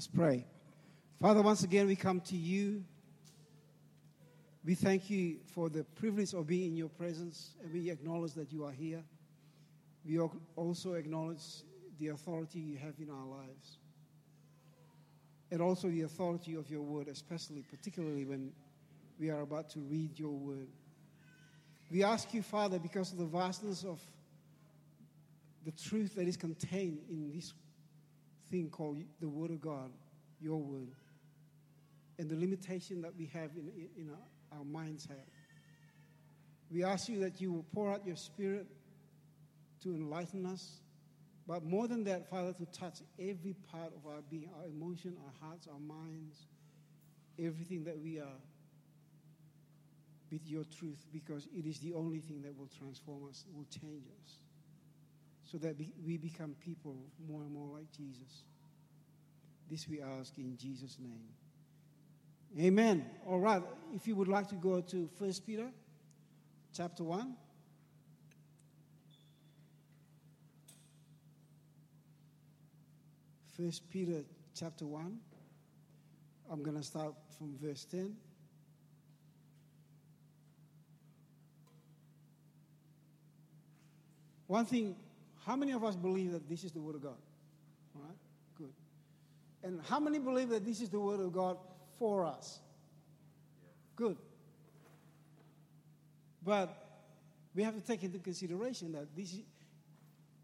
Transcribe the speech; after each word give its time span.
Let's 0.00 0.08
pray. 0.08 0.46
Father, 1.20 1.42
once 1.42 1.62
again, 1.62 1.86
we 1.86 1.94
come 1.94 2.22
to 2.22 2.34
you. 2.34 2.82
We 4.64 4.74
thank 4.74 5.10
you 5.10 5.40
for 5.52 5.68
the 5.68 5.84
privilege 5.84 6.32
of 6.32 6.46
being 6.46 6.70
in 6.70 6.76
your 6.78 6.88
presence, 6.88 7.50
and 7.62 7.70
we 7.70 7.90
acknowledge 7.90 8.32
that 8.32 8.50
you 8.50 8.64
are 8.64 8.72
here. 8.72 9.02
We 10.06 10.18
also 10.56 10.94
acknowledge 10.94 11.42
the 11.98 12.08
authority 12.08 12.60
you 12.60 12.78
have 12.78 12.94
in 12.98 13.10
our 13.10 13.26
lives, 13.26 13.76
and 15.50 15.60
also 15.60 15.88
the 15.88 16.00
authority 16.00 16.54
of 16.54 16.70
your 16.70 16.80
word, 16.80 17.08
especially, 17.08 17.62
particularly 17.70 18.24
when 18.24 18.52
we 19.18 19.28
are 19.28 19.42
about 19.42 19.68
to 19.72 19.80
read 19.80 20.18
your 20.18 20.32
word. 20.32 20.68
We 21.90 22.04
ask 22.04 22.32
you, 22.32 22.40
Father, 22.40 22.78
because 22.78 23.12
of 23.12 23.18
the 23.18 23.26
vastness 23.26 23.84
of 23.84 24.00
the 25.66 25.72
truth 25.72 26.14
that 26.14 26.26
is 26.26 26.38
contained 26.38 27.00
in 27.10 27.30
this 27.30 27.52
thing 28.50 28.70
called 28.70 29.02
the 29.20 29.28
Word 29.28 29.50
of 29.50 29.60
God, 29.60 29.90
your 30.40 30.58
Word, 30.58 30.92
and 32.18 32.28
the 32.28 32.36
limitation 32.36 33.02
that 33.02 33.16
we 33.16 33.26
have 33.26 33.50
in, 33.56 33.88
in 33.96 34.10
our, 34.10 34.58
our 34.58 34.64
minds 34.64 35.06
have. 35.06 35.16
We 36.70 36.84
ask 36.84 37.08
you 37.08 37.20
that 37.20 37.40
you 37.40 37.52
will 37.52 37.66
pour 37.74 37.92
out 37.92 38.06
your 38.06 38.16
Spirit 38.16 38.66
to 39.82 39.94
enlighten 39.94 40.46
us, 40.46 40.80
but 41.46 41.64
more 41.64 41.88
than 41.88 42.04
that, 42.04 42.28
Father, 42.28 42.52
to 42.52 42.66
touch 42.66 42.98
every 43.18 43.54
part 43.72 43.92
of 43.96 44.06
our 44.06 44.20
being, 44.30 44.48
our 44.58 44.66
emotion, 44.66 45.16
our 45.24 45.48
hearts, 45.48 45.66
our 45.66 45.80
minds, 45.80 46.46
everything 47.38 47.84
that 47.84 47.98
we 47.98 48.18
are 48.18 48.38
with 50.30 50.46
your 50.46 50.64
truth 50.78 51.04
because 51.12 51.48
it 51.52 51.66
is 51.66 51.78
the 51.80 51.92
only 51.92 52.20
thing 52.20 52.42
that 52.42 52.56
will 52.56 52.70
transform 52.78 53.28
us, 53.28 53.44
will 53.54 53.66
change 53.80 54.04
us, 54.06 54.38
so 55.50 55.58
that 55.58 55.74
we 56.04 56.16
become 56.16 56.54
people 56.64 56.96
more 57.28 57.42
and 57.42 57.52
more 57.52 57.66
like 57.76 57.90
Jesus. 57.96 58.44
This 59.70 59.88
we 59.88 60.02
ask 60.02 60.36
in 60.36 60.56
Jesus' 60.56 60.98
name. 60.98 61.28
Amen. 62.58 63.06
All 63.24 63.38
right. 63.38 63.62
If 63.94 64.08
you 64.08 64.16
would 64.16 64.26
like 64.26 64.48
to 64.48 64.56
go 64.56 64.80
to 64.80 65.08
1 65.16 65.32
Peter 65.46 65.68
chapter 66.76 67.04
1. 67.04 67.36
First 73.56 73.88
Peter 73.90 74.24
chapter 74.58 74.86
1. 74.86 75.18
I'm 76.50 76.62
going 76.64 76.76
to 76.76 76.82
start 76.82 77.14
from 77.38 77.56
verse 77.62 77.84
10. 77.84 78.16
One 84.48 84.64
thing, 84.64 84.96
how 85.46 85.54
many 85.54 85.70
of 85.70 85.84
us 85.84 85.94
believe 85.94 86.32
that 86.32 86.48
this 86.48 86.64
is 86.64 86.72
the 86.72 86.80
Word 86.80 86.96
of 86.96 87.02
God? 87.02 87.18
All 87.94 88.02
right. 88.02 88.16
And 89.62 89.80
how 89.88 90.00
many 90.00 90.18
believe 90.18 90.48
that 90.50 90.64
this 90.64 90.80
is 90.80 90.88
the 90.88 91.00
Word 91.00 91.20
of 91.20 91.32
God 91.32 91.58
for 91.98 92.24
us? 92.24 92.60
Good. 93.96 94.16
But 96.42 96.74
we 97.54 97.62
have 97.62 97.74
to 97.74 97.80
take 97.80 98.02
into 98.02 98.18
consideration 98.18 98.92
that 98.92 99.14
this 99.14 99.32
is, 99.34 99.40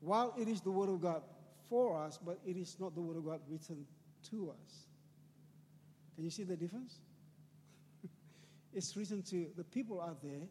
while 0.00 0.34
it 0.39 0.48
is 0.48 0.61
the 0.61 0.70
Word 0.70 0.91
of 0.91 1.00
God 1.00 1.22
for 1.70 1.98
us, 1.98 2.19
but 2.25 2.39
it 2.47 2.56
is 2.56 2.77
not 2.78 2.94
the 2.94 3.00
Word 3.00 3.17
of 3.17 3.25
God 3.25 3.41
written 3.48 3.87
to 4.31 4.50
us. 4.50 4.87
Can 6.14 6.25
you 6.25 6.31
see 6.31 6.44
the 6.44 6.56
difference? 6.56 6.97
it's 8.75 8.97
written 8.97 9.22
to 9.22 9.47
the 9.56 9.64
people 9.64 10.00
out 10.00 10.22
there 10.22 10.48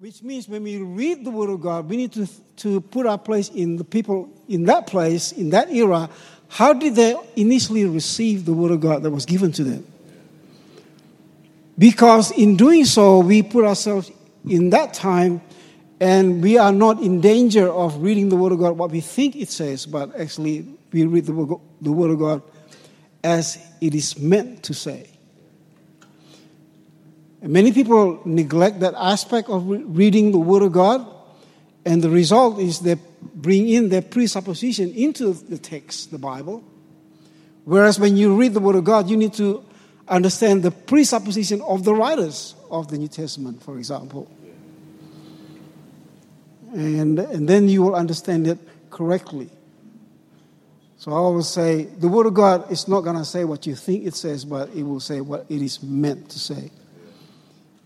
which 0.00 0.22
means 0.22 0.48
when 0.48 0.62
we 0.62 0.78
read 0.78 1.26
the 1.26 1.30
Word 1.30 1.50
of 1.50 1.60
God, 1.60 1.86
we 1.86 1.98
need 1.98 2.10
to, 2.12 2.26
to 2.56 2.80
put 2.80 3.04
our 3.04 3.18
place 3.18 3.50
in 3.50 3.76
the 3.76 3.84
people 3.84 4.30
in 4.48 4.64
that 4.64 4.86
place, 4.86 5.30
in 5.32 5.50
that 5.50 5.70
era. 5.70 6.08
How 6.48 6.72
did 6.72 6.94
they 6.94 7.14
initially 7.36 7.84
receive 7.84 8.46
the 8.46 8.54
Word 8.54 8.70
of 8.70 8.80
God 8.80 9.02
that 9.02 9.10
was 9.10 9.26
given 9.26 9.52
to 9.52 9.62
them? 9.62 9.86
Because 11.76 12.30
in 12.30 12.56
doing 12.56 12.86
so, 12.86 13.18
we 13.18 13.42
put 13.42 13.66
ourselves 13.66 14.10
in 14.48 14.70
that 14.70 14.94
time 14.94 15.42
and 16.00 16.42
we 16.42 16.56
are 16.56 16.72
not 16.72 17.02
in 17.02 17.20
danger 17.20 17.68
of 17.68 18.00
reading 18.00 18.30
the 18.30 18.36
Word 18.36 18.52
of 18.52 18.58
God 18.58 18.78
what 18.78 18.90
we 18.90 19.02
think 19.02 19.36
it 19.36 19.50
says, 19.50 19.84
but 19.84 20.18
actually 20.18 20.66
we 20.92 21.04
read 21.04 21.26
the 21.26 21.34
Word 21.92 22.10
of 22.10 22.18
God 22.18 22.42
as 23.22 23.58
it 23.82 23.94
is 23.94 24.18
meant 24.18 24.62
to 24.62 24.72
say. 24.72 25.10
Many 27.42 27.72
people 27.72 28.20
neglect 28.24 28.80
that 28.80 28.94
aspect 28.96 29.48
of 29.48 29.66
re- 29.66 29.82
reading 29.82 30.30
the 30.30 30.38
Word 30.38 30.62
of 30.62 30.72
God, 30.72 31.06
and 31.86 32.02
the 32.02 32.10
result 32.10 32.58
is 32.58 32.80
they 32.80 32.96
bring 33.34 33.68
in 33.68 33.88
their 33.88 34.02
presupposition 34.02 34.92
into 34.92 35.32
the 35.32 35.56
text, 35.56 36.10
the 36.10 36.18
Bible. 36.18 36.62
Whereas 37.64 37.98
when 37.98 38.16
you 38.16 38.36
read 38.36 38.52
the 38.52 38.60
Word 38.60 38.76
of 38.76 38.84
God, 38.84 39.08
you 39.08 39.16
need 39.16 39.32
to 39.34 39.64
understand 40.06 40.62
the 40.62 40.70
presupposition 40.70 41.62
of 41.62 41.84
the 41.84 41.94
writers 41.94 42.54
of 42.70 42.88
the 42.88 42.98
New 42.98 43.08
Testament, 43.08 43.62
for 43.62 43.78
example. 43.78 44.30
And, 46.72 47.18
and 47.18 47.48
then 47.48 47.68
you 47.68 47.82
will 47.82 47.94
understand 47.94 48.46
it 48.46 48.58
correctly. 48.90 49.50
So 50.98 51.12
I 51.12 51.16
always 51.16 51.48
say 51.48 51.84
the 51.84 52.08
Word 52.08 52.26
of 52.26 52.34
God 52.34 52.70
is 52.70 52.86
not 52.86 53.00
going 53.00 53.16
to 53.16 53.24
say 53.24 53.44
what 53.44 53.66
you 53.66 53.74
think 53.74 54.04
it 54.04 54.14
says, 54.14 54.44
but 54.44 54.68
it 54.74 54.82
will 54.82 55.00
say 55.00 55.22
what 55.22 55.46
it 55.48 55.62
is 55.62 55.82
meant 55.82 56.28
to 56.30 56.38
say. 56.38 56.70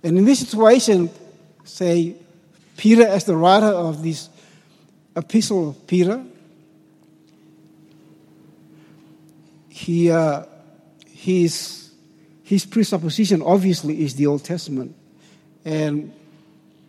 And 0.05 0.19
in 0.19 0.27
this 0.27 0.41
situation, 0.41 1.09
say, 1.65 2.15
Peter, 2.77 3.07
as 3.07 3.25
the 3.25 3.35
writer 3.35 3.67
of 3.67 4.03
this 4.03 4.29
epistle 5.17 5.71
of 5.71 5.87
Peter, 5.87 6.23
he, 9.71 10.11
uh, 10.11 10.45
his, 11.09 11.91
his 12.43 12.67
presupposition 12.67 13.41
obviously 13.41 14.05
is 14.05 14.15
the 14.15 14.27
Old 14.27 14.45
Testament. 14.45 14.95
And 15.65 16.13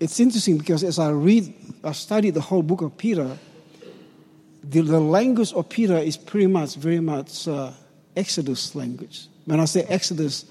it's 0.01 0.19
interesting 0.19 0.57
because 0.57 0.83
as 0.83 0.99
I 0.99 1.09
read, 1.11 1.53
I 1.85 1.93
study 1.93 2.31
the 2.31 2.41
whole 2.41 2.63
book 2.63 2.81
of 2.81 2.97
Peter, 2.97 3.37
the, 4.61 4.81
the 4.81 4.99
language 4.99 5.53
of 5.53 5.69
Peter 5.69 5.97
is 5.97 6.17
pretty 6.17 6.47
much 6.47 6.75
very 6.75 6.99
much 6.99 7.47
uh, 7.47 7.71
Exodus 8.15 8.75
language. 8.75 9.27
When 9.45 9.61
I 9.61 9.65
say 9.65 9.85
Exodus, 9.87 10.45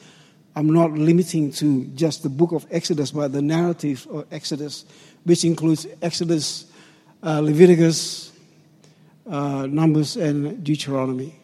I'm 0.56 0.68
not 0.68 0.92
limiting 0.92 1.50
to 1.52 1.84
just 1.94 2.22
the 2.22 2.28
book 2.28 2.52
of 2.52 2.66
Exodus, 2.70 3.10
but 3.10 3.32
the 3.32 3.42
narrative 3.42 4.06
of 4.10 4.26
Exodus, 4.30 4.84
which 5.24 5.44
includes 5.44 5.86
Exodus, 6.00 6.66
uh, 7.22 7.40
Leviticus, 7.40 8.32
uh, 9.28 9.66
Numbers, 9.66 10.16
and 10.16 10.62
Deuteronomy. 10.62 11.34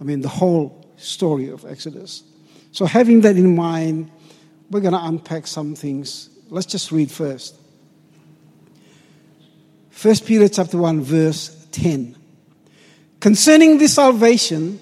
I 0.00 0.04
mean, 0.04 0.20
the 0.20 0.28
whole 0.28 0.84
story 0.96 1.48
of 1.48 1.64
Exodus. 1.64 2.24
So, 2.72 2.86
having 2.86 3.20
that 3.20 3.36
in 3.36 3.54
mind, 3.54 4.10
we're 4.70 4.80
going 4.80 4.94
to 4.94 5.04
unpack 5.04 5.46
some 5.46 5.74
things. 5.74 6.30
Let's 6.48 6.66
just 6.66 6.90
read 6.90 7.10
first. 7.10 7.54
1 10.02 10.16
Peter 10.26 10.48
chapter 10.48 10.76
1 10.76 11.00
verse 11.02 11.66
10. 11.72 12.16
Concerning 13.20 13.78
this 13.78 13.94
salvation, 13.94 14.78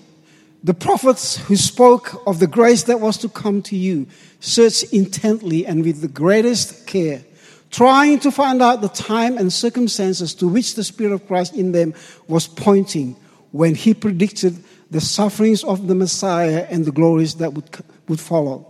the 0.65 0.75
prophets 0.75 1.37
who 1.37 1.57
spoke 1.57 2.23
of 2.27 2.41
the 2.41 2.47
grace 2.47 2.85
that 2.85 2.99
was 2.99 3.19
to 3.19 3.29
come 3.29 3.61
to 3.61 3.77
you 3.77 4.07
searched 4.41 4.95
intently 4.95 5.67
and 5.67 5.85
with 5.85 6.01
the 6.01 6.09
greatest 6.09 6.87
care, 6.87 7.23
trying 7.71 8.19
to 8.21 8.31
find 8.31 8.63
out 8.63 8.81
the 8.81 8.89
time 8.89 9.37
and 9.37 9.53
circumstances 9.53 10.35
to 10.35 10.49
which 10.49 10.75
the 10.75 10.83
Spirit 10.83 11.13
of 11.13 11.27
Christ 11.27 11.55
in 11.55 11.73
them 11.73 11.93
was 12.29 12.49
pointing 12.49 13.15
when 13.53 13.75
he 13.75 13.93
predicted 13.93 14.65
the 14.91 15.03
sufferings 15.03 15.63
of 15.63 15.87
the 15.87 15.95
Messiah 15.95 16.67
and 16.71 16.87
the 16.87 16.93
glories 16.93 17.35
that 17.35 17.53
would, 17.53 17.69
would 18.09 18.21
follow. 18.21 18.67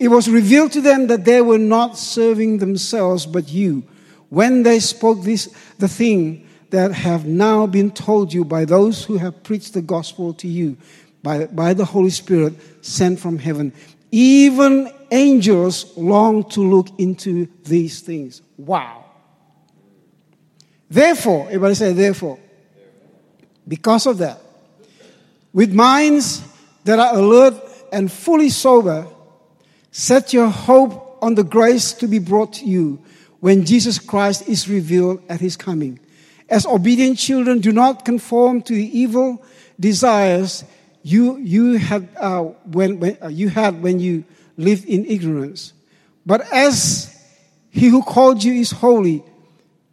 It 0.00 0.08
was 0.08 0.28
revealed 0.28 0.72
to 0.72 0.80
them 0.80 1.06
that 1.06 1.24
they 1.24 1.40
were 1.42 1.58
not 1.58 1.96
serving 1.96 2.58
themselves 2.58 3.24
but 3.24 3.48
you 3.48 3.84
when 4.30 4.64
they 4.64 4.80
spoke 4.80 5.22
this, 5.22 5.46
the 5.78 5.88
thing 5.88 6.47
that 6.70 6.92
have 6.92 7.26
now 7.26 7.66
been 7.66 7.90
told 7.90 8.32
you 8.32 8.44
by 8.44 8.64
those 8.64 9.04
who 9.04 9.16
have 9.16 9.42
preached 9.42 9.74
the 9.74 9.82
gospel 9.82 10.34
to 10.34 10.48
you 10.48 10.76
by, 11.22 11.46
by 11.46 11.74
the 11.74 11.84
Holy 11.84 12.10
Spirit 12.10 12.54
sent 12.84 13.18
from 13.18 13.38
heaven. 13.38 13.72
Even 14.10 14.90
angels 15.10 15.96
long 15.96 16.44
to 16.50 16.60
look 16.60 16.88
into 16.98 17.48
these 17.64 18.00
things. 18.00 18.42
Wow. 18.56 19.04
Therefore, 20.88 21.46
everybody 21.46 21.74
say, 21.74 21.92
therefore. 21.92 22.38
Because 23.66 24.06
of 24.06 24.18
that, 24.18 24.40
with 25.52 25.74
minds 25.74 26.42
that 26.84 26.98
are 26.98 27.16
alert 27.16 27.54
and 27.92 28.10
fully 28.10 28.48
sober, 28.48 29.06
set 29.90 30.32
your 30.32 30.48
hope 30.48 31.18
on 31.20 31.34
the 31.34 31.44
grace 31.44 31.92
to 31.94 32.06
be 32.06 32.18
brought 32.18 32.54
to 32.54 32.64
you 32.64 32.98
when 33.40 33.66
Jesus 33.66 33.98
Christ 33.98 34.48
is 34.48 34.68
revealed 34.68 35.22
at 35.28 35.40
his 35.40 35.56
coming. 35.56 36.00
As 36.48 36.66
obedient 36.66 37.18
children, 37.18 37.60
do 37.60 37.72
not 37.72 38.04
conform 38.04 38.62
to 38.62 38.74
the 38.74 38.98
evil 38.98 39.42
desires 39.78 40.64
you, 41.02 41.36
you, 41.38 41.78
had, 41.78 42.08
uh, 42.16 42.42
when, 42.42 43.00
when 43.00 43.16
uh, 43.22 43.28
you 43.28 43.48
had 43.48 43.82
when 43.82 44.00
you 44.00 44.24
lived 44.56 44.84
in 44.84 45.06
ignorance. 45.06 45.72
But 46.26 46.52
as 46.52 47.14
he 47.70 47.88
who 47.88 48.02
called 48.02 48.42
you 48.42 48.52
is 48.52 48.72
holy, 48.72 49.22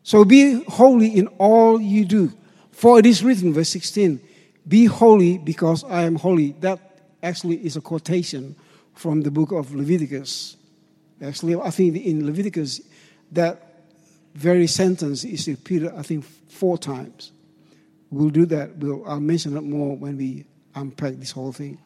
so 0.03 0.25
be 0.25 0.63
holy 0.63 1.07
in 1.07 1.27
all 1.37 1.79
you 1.79 2.05
do. 2.05 2.31
For 2.71 2.99
it 2.99 3.05
is 3.05 3.23
written, 3.23 3.53
verse 3.53 3.69
16, 3.69 4.19
Be 4.67 4.85
holy 4.85 5.37
because 5.37 5.83
I 5.85 6.03
am 6.03 6.15
holy. 6.15 6.51
That 6.59 6.79
actually 7.23 7.65
is 7.65 7.77
a 7.77 7.81
quotation 7.81 8.55
from 8.93 9.21
the 9.21 9.31
book 9.31 9.51
of 9.51 9.73
Leviticus. 9.73 10.57
Actually, 11.21 11.55
I 11.55 11.69
think 11.69 11.95
in 11.95 12.25
Leviticus, 12.25 12.81
that 13.31 13.64
very 14.35 14.67
sentence 14.67 15.23
is 15.23 15.47
repeated, 15.47 15.93
I 15.95 16.01
think, 16.01 16.25
four 16.49 16.77
times. 16.77 17.31
We'll 18.11 18.29
do 18.29 18.45
that. 18.47 18.75
We'll, 18.77 19.07
I'll 19.07 19.19
mention 19.19 19.57
it 19.57 19.61
more 19.61 19.95
when 19.95 20.17
we 20.17 20.45
unpack 20.75 21.13
this 21.15 21.31
whole 21.31 21.53
thing. 21.53 21.77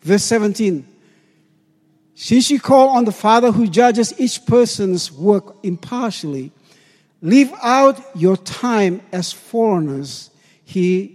Verse 0.00 0.22
17 0.24 0.86
Since 2.14 2.50
you 2.50 2.60
call 2.60 2.90
on 2.90 3.04
the 3.04 3.12
Father 3.12 3.50
who 3.50 3.66
judges 3.66 4.18
each 4.18 4.46
person's 4.46 5.10
work 5.10 5.56
impartially, 5.64 6.52
live 7.20 7.52
out 7.62 8.00
your 8.16 8.36
time 8.36 9.02
as 9.12 9.32
foreigners 9.32 10.30
here 10.64 11.08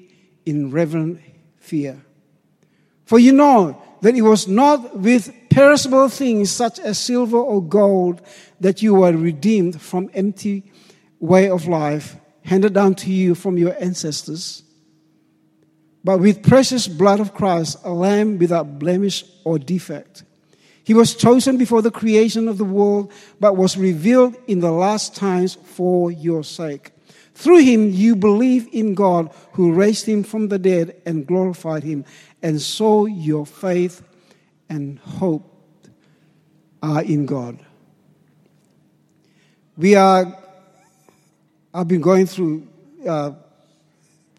in 0.46 0.70
reverent 0.70 1.22
fear. 1.60 2.02
For 3.06 3.20
you 3.20 3.32
know 3.32 3.82
that 4.02 4.16
it 4.16 4.22
was 4.22 4.50
not 4.50 4.98
with 4.98 5.34
perishable 5.50 6.10
things 6.10 6.52
such 6.52 6.78
as 6.80 7.00
silver 7.00 7.38
or 7.38 7.64
gold 7.64 8.22
that 8.60 8.82
you 8.82 8.96
were 8.96 9.14
redeemed 9.14 9.82
from 9.82 10.10
empty 10.14 10.73
way 11.24 11.50
of 11.50 11.68
life 11.68 12.18
handed 12.44 12.74
down 12.74 12.94
to 12.94 13.10
you 13.10 13.34
from 13.34 13.58
your 13.58 13.74
ancestors, 13.82 14.62
but 16.04 16.20
with 16.20 16.44
precious 16.44 16.86
blood 16.86 17.22
of 17.22 17.34
Christ, 17.34 17.78
a 17.86 17.92
lamb 17.92 18.38
without 18.38 18.78
blemish 18.78 19.24
or 19.46 19.58
defect. 19.58 20.24
He 20.84 20.94
was 20.94 21.16
chosen 21.16 21.58
before 21.58 21.82
the 21.82 21.92
creation 21.92 22.50
of 22.50 22.58
the 22.58 22.66
world, 22.66 23.14
but 23.40 23.56
was 23.56 23.78
revealed 23.78 24.36
in 24.48 24.60
the 24.60 24.72
last 24.72 25.16
times 25.16 25.56
for 25.56 26.12
your 26.12 26.44
sake. 26.44 26.92
Through 27.36 27.60
him, 27.60 27.90
you 27.90 28.18
believe 28.18 28.68
in 28.74 28.94
God 28.94 29.34
who 29.54 29.72
raised 29.72 30.06
him 30.06 30.24
from 30.24 30.50
the 30.50 30.60
dead 30.60 31.02
and 31.06 31.26
glorified 31.26 31.84
him, 31.84 32.04
and 32.42 32.62
so 32.62 33.06
your 33.06 33.46
faith 33.46 34.04
and 34.68 35.00
hope 35.00 35.50
are 36.82 37.02
in 37.02 37.26
God. 37.26 37.66
We 39.78 39.96
are, 39.96 40.38
I've 41.76 41.88
been 41.88 42.02
going 42.02 42.28
through 42.28 42.68
a 43.04 43.10
uh, 43.10 43.36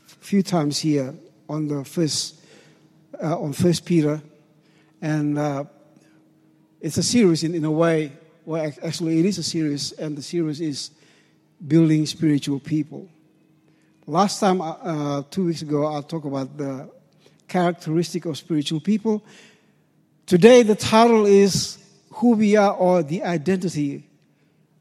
few 0.07 0.41
times 0.41 0.79
here 0.79 1.13
on 1.49 1.67
the 1.67 1.85
first, 1.85 2.41
uh, 3.21 3.37
on 3.37 3.53
First 3.53 3.85
Peter, 3.85 4.23
and 5.03 5.37
uh, 5.37 5.65
it's 6.81 6.97
a 6.97 7.03
series 7.03 7.43
in, 7.43 7.57
in 7.57 7.65
a 7.65 7.73
way. 7.73 8.13
Well, 8.45 8.73
actually, 8.85 9.19
it 9.19 9.27
is 9.27 9.39
a 9.39 9.43
series, 9.43 9.91
and 9.91 10.17
the 10.17 10.23
series 10.23 10.61
is 10.61 10.93
building 11.67 12.07
spiritual 12.07 12.61
people. 12.61 13.09
Last 14.07 14.39
time, 14.39 14.61
uh, 14.61 14.71
uh, 14.71 15.23
two 15.29 15.47
weeks 15.47 15.63
ago, 15.63 15.93
I 15.93 16.03
talked 16.03 16.27
about 16.27 16.57
the 16.57 16.89
characteristic 17.49 18.27
of 18.27 18.39
spiritual 18.39 18.79
people. 18.79 19.25
Today, 20.27 20.63
the 20.63 20.77
title 20.77 21.27
is 21.27 21.79
Who 22.11 22.37
We 22.37 22.55
Are 22.55 22.75
or 22.75 23.03
the 23.03 23.25
Identity 23.25 24.09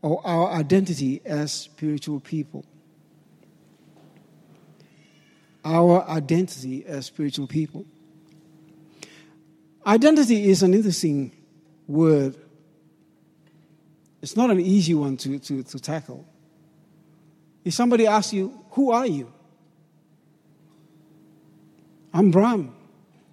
or 0.04 0.22
Our 0.28 0.52
Identity 0.52 1.22
as 1.26 1.52
Spiritual 1.52 2.20
People. 2.20 2.66
Our 5.66 6.08
identity 6.10 6.86
as 6.86 7.06
spiritual 7.06 7.48
people. 7.48 7.86
Identity 9.88 10.50
is 10.50 10.62
an 10.62 10.74
interesting 10.74 11.32
word. 11.88 12.36
It's 14.22 14.36
not 14.36 14.50
an 14.52 14.60
easy 14.60 14.94
one 14.94 15.16
to, 15.18 15.40
to, 15.40 15.64
to 15.64 15.80
tackle. 15.80 16.28
If 17.64 17.74
somebody 17.74 18.06
asks 18.06 18.34
you, 18.34 18.60
Who 18.72 18.92
are 18.92 19.08
you? 19.08 19.32
I'm 22.14 22.30
Bram. 22.30 22.76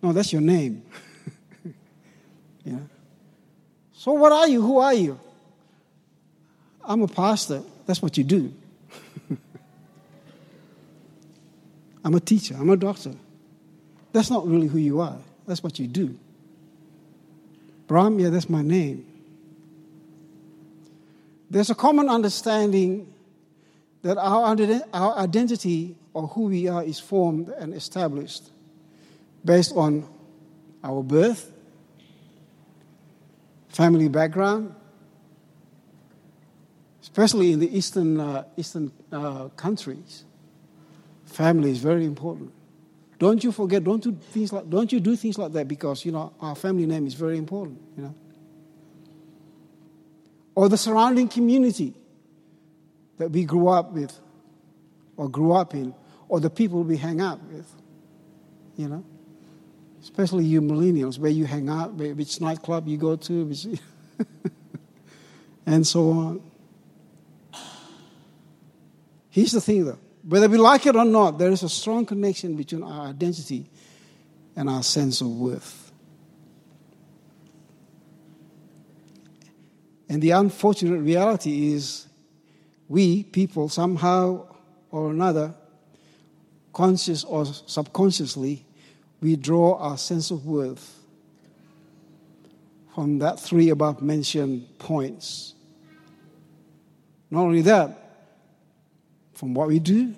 No, 0.00 0.12
that's 0.12 0.32
your 0.32 0.42
name. 0.42 0.84
yeah. 2.64 2.78
So, 3.92 4.12
what 4.12 4.30
are 4.30 4.46
you? 4.46 4.62
Who 4.62 4.78
are 4.78 4.94
you? 4.94 5.18
I'm 6.90 7.02
a 7.02 7.06
pastor. 7.06 7.62
That's 7.86 8.02
what 8.02 8.18
you 8.18 8.24
do. 8.24 8.52
I'm 12.04 12.14
a 12.16 12.20
teacher. 12.20 12.56
I'm 12.58 12.68
a 12.68 12.76
doctor. 12.76 13.14
That's 14.12 14.28
not 14.28 14.44
really 14.44 14.66
who 14.66 14.78
you 14.78 15.00
are. 15.00 15.18
That's 15.46 15.62
what 15.62 15.78
you 15.78 15.86
do. 15.86 16.18
Bram, 17.86 18.18
yeah, 18.18 18.30
that's 18.30 18.50
my 18.50 18.62
name. 18.62 19.06
There's 21.48 21.70
a 21.70 21.76
common 21.76 22.08
understanding 22.08 23.14
that 24.02 24.18
our, 24.18 24.56
our 24.92 25.16
identity 25.16 25.94
or 26.12 26.26
who 26.26 26.46
we 26.46 26.66
are 26.66 26.82
is 26.82 26.98
formed 26.98 27.50
and 27.50 27.72
established 27.72 28.50
based 29.44 29.72
on 29.76 30.08
our 30.82 31.04
birth, 31.04 31.52
family 33.68 34.08
background, 34.08 34.74
especially 37.02 37.52
in 37.52 37.60
the 37.60 37.76
eastern, 37.76 38.20
uh, 38.20 38.44
eastern 38.56 38.92
uh, 39.12 39.48
countries. 39.48 40.24
Family 41.24 41.70
is 41.70 41.78
very 41.78 42.04
important. 42.04 42.52
Don't 43.18 43.44
you 43.44 43.52
forget, 43.52 43.84
don't 43.84 44.02
do 44.02 44.12
things 44.12 44.52
like, 44.52 44.68
don't 44.70 44.90
you 44.90 44.98
do 44.98 45.14
things 45.14 45.36
like 45.36 45.52
that 45.52 45.68
because, 45.68 46.04
you 46.04 46.12
know, 46.12 46.32
our 46.40 46.54
family 46.54 46.86
name 46.86 47.06
is 47.06 47.14
very 47.14 47.36
important, 47.36 47.80
you 47.96 48.02
know. 48.04 48.14
Or 50.54 50.68
the 50.68 50.78
surrounding 50.78 51.28
community 51.28 51.94
that 53.18 53.30
we 53.30 53.44
grew 53.44 53.68
up 53.68 53.92
with 53.92 54.18
or 55.16 55.28
grew 55.28 55.52
up 55.52 55.74
in 55.74 55.94
or 56.28 56.40
the 56.40 56.48
people 56.48 56.82
we 56.82 56.96
hang 56.96 57.20
out 57.20 57.42
with, 57.44 57.70
you 58.76 58.88
know. 58.88 59.04
Especially 60.02 60.44
you 60.44 60.62
millennials, 60.62 61.18
where 61.18 61.30
you 61.30 61.44
hang 61.44 61.68
out, 61.68 61.92
which 61.92 62.40
nightclub 62.40 62.88
you 62.88 62.96
go 62.96 63.16
to, 63.16 63.44
which 63.44 63.66
and 65.66 65.86
so 65.86 66.10
on. 66.10 66.49
Here's 69.30 69.52
the 69.52 69.60
thing 69.60 69.84
though 69.84 69.98
whether 70.22 70.48
we 70.48 70.58
like 70.58 70.86
it 70.86 70.96
or 70.96 71.04
not, 71.04 71.38
there 71.38 71.50
is 71.50 71.62
a 71.62 71.68
strong 71.68 72.04
connection 72.04 72.54
between 72.54 72.82
our 72.82 73.08
identity 73.08 73.70
and 74.54 74.68
our 74.68 74.82
sense 74.82 75.20
of 75.20 75.28
worth. 75.28 75.92
And 80.08 80.20
the 80.20 80.32
unfortunate 80.32 80.98
reality 80.98 81.72
is 81.72 82.06
we 82.88 83.22
people 83.22 83.68
somehow 83.68 84.46
or 84.90 85.10
another, 85.10 85.54
conscious 86.72 87.24
or 87.24 87.46
subconsciously, 87.46 88.66
we 89.20 89.36
draw 89.36 89.78
our 89.78 89.96
sense 89.96 90.30
of 90.30 90.44
worth 90.44 90.96
from 92.94 93.20
that 93.20 93.38
three 93.38 93.70
above 93.70 94.02
mentioned 94.02 94.66
points. 94.78 95.54
Not 97.30 97.42
only 97.42 97.62
that, 97.62 98.09
from 99.40 99.54
what 99.54 99.68
we 99.68 99.78
do, 99.78 100.14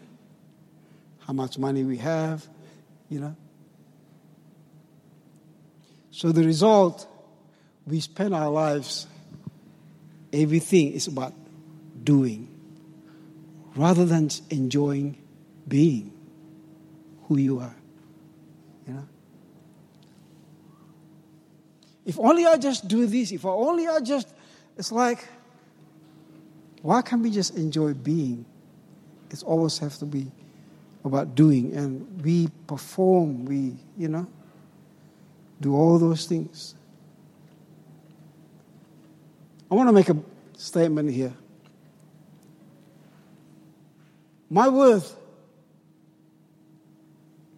how 1.20 1.32
much 1.32 1.56
money 1.56 1.84
we 1.84 1.96
have, 1.96 2.44
you 3.08 3.20
know. 3.20 3.36
So 6.10 6.32
the 6.32 6.42
result, 6.42 7.06
we 7.86 8.00
spend 8.00 8.34
our 8.34 8.50
lives, 8.50 9.06
everything 10.32 10.90
is 10.90 11.06
about 11.06 11.34
doing 12.02 12.48
rather 13.76 14.04
than 14.04 14.28
enjoying 14.50 15.16
being 15.68 16.12
who 17.28 17.38
you 17.38 17.60
are. 17.60 17.76
You 18.88 18.94
know? 18.94 19.08
If 22.04 22.18
only 22.18 22.44
I 22.44 22.56
just 22.56 22.88
do 22.88 23.06
this, 23.06 23.30
if 23.30 23.44
only 23.46 23.86
I 23.86 24.00
just, 24.00 24.26
it's 24.76 24.90
like, 24.90 25.24
why 26.82 27.02
can't 27.02 27.22
we 27.22 27.30
just 27.30 27.54
enjoy 27.54 27.94
being? 27.94 28.46
It's 29.32 29.42
always 29.42 29.78
have 29.78 29.96
to 29.98 30.06
be 30.06 30.30
about 31.04 31.34
doing, 31.34 31.74
and 31.74 32.22
we 32.22 32.48
perform, 32.66 33.44
we, 33.46 33.74
you 33.98 34.08
know, 34.08 34.26
do 35.60 35.74
all 35.74 35.98
those 35.98 36.26
things. 36.26 36.74
I 39.70 39.74
want 39.74 39.88
to 39.88 39.92
make 39.92 40.10
a 40.10 40.16
statement 40.56 41.10
here. 41.10 41.32
My 44.50 44.68
worth 44.68 45.16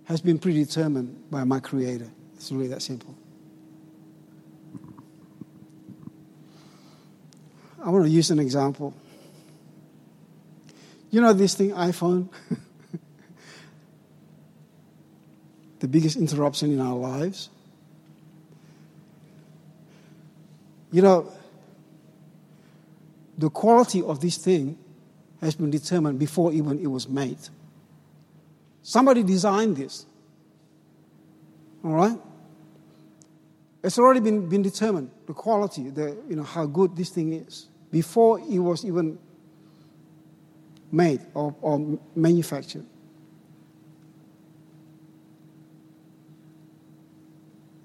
has 0.04 0.20
been 0.20 0.38
predetermined 0.38 1.28
by 1.30 1.42
my 1.44 1.58
Creator. 1.58 2.08
It's 2.36 2.52
really 2.52 2.68
that 2.68 2.82
simple. 2.82 3.14
I 7.82 7.90
want 7.90 8.04
to 8.04 8.10
use 8.10 8.30
an 8.30 8.38
example. 8.38 8.94
You 11.14 11.20
know 11.20 11.32
this 11.32 11.54
thing, 11.54 11.70
iPhone? 11.70 12.28
the 15.78 15.86
biggest 15.86 16.16
interruption 16.16 16.72
in 16.72 16.80
our 16.80 16.96
lives. 16.96 17.50
You 20.90 21.02
know, 21.02 21.32
the 23.38 23.48
quality 23.48 24.02
of 24.02 24.20
this 24.20 24.38
thing 24.38 24.76
has 25.40 25.54
been 25.54 25.70
determined 25.70 26.18
before 26.18 26.52
even 26.52 26.80
it 26.80 26.88
was 26.88 27.08
made. 27.08 27.38
Somebody 28.82 29.22
designed 29.22 29.76
this. 29.76 30.06
All 31.84 31.92
right? 31.92 32.18
It's 33.84 34.00
already 34.00 34.18
been, 34.18 34.48
been 34.48 34.62
determined, 34.62 35.12
the 35.28 35.32
quality, 35.32 35.90
the, 35.90 36.20
you 36.28 36.34
know, 36.34 36.42
how 36.42 36.66
good 36.66 36.96
this 36.96 37.10
thing 37.10 37.34
is, 37.34 37.68
before 37.92 38.40
it 38.40 38.58
was 38.58 38.84
even 38.84 39.16
made 40.94 41.20
or, 41.34 41.54
or 41.60 41.98
manufactured. 42.14 42.86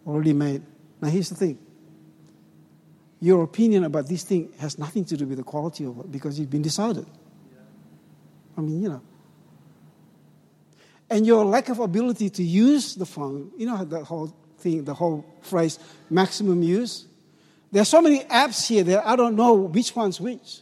Already 0.05 0.33
made. 0.33 0.61
Now, 1.01 1.09
here's 1.09 1.29
the 1.29 1.35
thing 1.35 1.57
your 3.21 3.43
opinion 3.43 3.83
about 3.83 4.07
this 4.07 4.23
thing 4.23 4.49
has 4.59 4.79
nothing 4.79 5.03
to 5.05 5.17
do 5.17 5.25
with 5.25 5.37
the 5.37 5.43
quality 5.43 5.85
of 5.85 5.99
it 5.99 6.11
because 6.11 6.39
it's 6.39 6.49
been 6.49 6.61
decided. 6.61 7.05
I 8.57 8.61
mean, 8.61 8.81
you 8.81 8.89
know. 8.89 9.01
And 11.09 11.25
your 11.25 11.43
lack 11.43 11.69
of 11.69 11.79
ability 11.79 12.29
to 12.29 12.43
use 12.43 12.95
the 12.95 13.05
phone, 13.05 13.51
you 13.57 13.65
know 13.65 13.83
that 13.83 14.03
whole 14.03 14.33
thing, 14.59 14.83
the 14.83 14.93
whole 14.93 15.25
phrase, 15.41 15.79
maximum 16.09 16.61
use. 16.63 17.05
There 17.71 17.81
are 17.81 17.85
so 17.85 18.01
many 18.01 18.19
apps 18.21 18.67
here 18.67 18.83
that 18.83 19.05
I 19.05 19.15
don't 19.15 19.35
know 19.35 19.53
which 19.53 19.95
one's 19.95 20.21
which. 20.21 20.61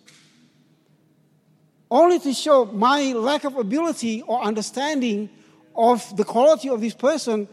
Only 1.90 2.20
to 2.20 2.34
show 2.34 2.66
my 2.66 3.14
lack 3.14 3.46
of 3.46 3.56
ability 3.56 4.22
or 4.22 4.42
understanding 4.42 5.30
of 5.76 6.16
the 6.18 6.24
quality 6.24 6.70
of 6.70 6.82
this 6.82 6.94
person 6.94 7.48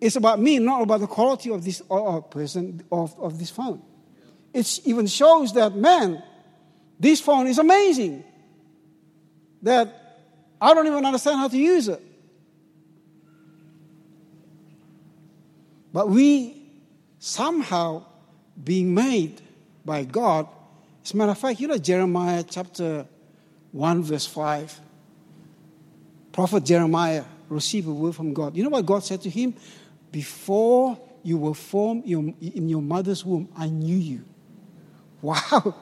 is 0.00 0.16
about 0.16 0.38
me, 0.38 0.58
not 0.58 0.82
about 0.82 1.00
the 1.00 1.06
quality 1.06 1.50
of 1.50 1.64
this 1.64 1.80
person 2.30 2.84
of, 2.92 3.18
of 3.18 3.38
this 3.38 3.50
phone. 3.50 3.82
It 4.52 4.80
even 4.84 5.06
shows 5.06 5.54
that, 5.54 5.74
man, 5.74 6.22
this 7.00 7.20
phone 7.20 7.46
is 7.46 7.58
amazing. 7.58 8.22
That 9.62 10.20
I 10.60 10.74
don't 10.74 10.86
even 10.86 11.04
understand 11.04 11.38
how 11.38 11.48
to 11.48 11.56
use 11.56 11.88
it. 11.88 12.02
But 15.92 16.10
we 16.10 16.62
somehow 17.18 18.04
being 18.62 18.94
made 18.94 19.40
by 19.84 20.04
God. 20.04 20.48
As 21.04 21.14
a 21.14 21.16
matter 21.16 21.32
of 21.32 21.38
fact, 21.38 21.60
you 21.60 21.68
know 21.68 21.78
Jeremiah 21.78 22.42
chapter 22.42 23.06
1, 23.74 24.04
verse 24.04 24.24
5. 24.24 24.80
Prophet 26.30 26.64
Jeremiah 26.64 27.24
received 27.48 27.88
a 27.88 27.92
word 27.92 28.14
from 28.14 28.32
God. 28.32 28.56
You 28.56 28.62
know 28.62 28.70
what 28.70 28.86
God 28.86 29.02
said 29.02 29.20
to 29.22 29.30
him? 29.30 29.56
Before 30.12 30.96
you 31.24 31.38
were 31.38 31.54
formed 31.54 32.04
in 32.04 32.68
your 32.68 32.82
mother's 32.82 33.24
womb, 33.24 33.48
I 33.56 33.68
knew 33.68 33.96
you. 33.96 34.24
Wow. 35.20 35.74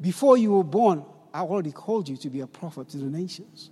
Before 0.00 0.36
you 0.36 0.54
were 0.54 0.64
born, 0.64 1.04
I 1.32 1.42
already 1.42 1.70
called 1.70 2.08
you 2.08 2.16
to 2.16 2.30
be 2.30 2.40
a 2.40 2.48
prophet 2.48 2.88
to 2.88 2.96
the 2.96 3.06
nations. 3.06 3.70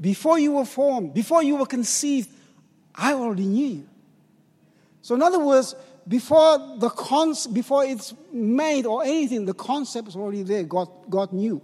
Before 0.00 0.40
you 0.40 0.52
were 0.52 0.64
formed, 0.64 1.14
before 1.14 1.44
you 1.44 1.54
were 1.54 1.66
conceived, 1.66 2.28
I 2.96 3.12
already 3.12 3.46
knew 3.46 3.66
you. 3.66 3.88
So, 5.02 5.14
in 5.14 5.22
other 5.22 5.38
words, 5.38 5.76
before 6.06 6.78
the 6.78 6.90
con- 6.90 7.34
before 7.52 7.84
it's 7.84 8.14
made 8.32 8.86
or 8.86 9.04
anything, 9.04 9.44
the 9.44 9.54
concept 9.54 10.08
is 10.08 10.16
already 10.16 10.42
there. 10.42 10.64
God, 10.64 10.88
God 11.08 11.32
knew. 11.32 11.62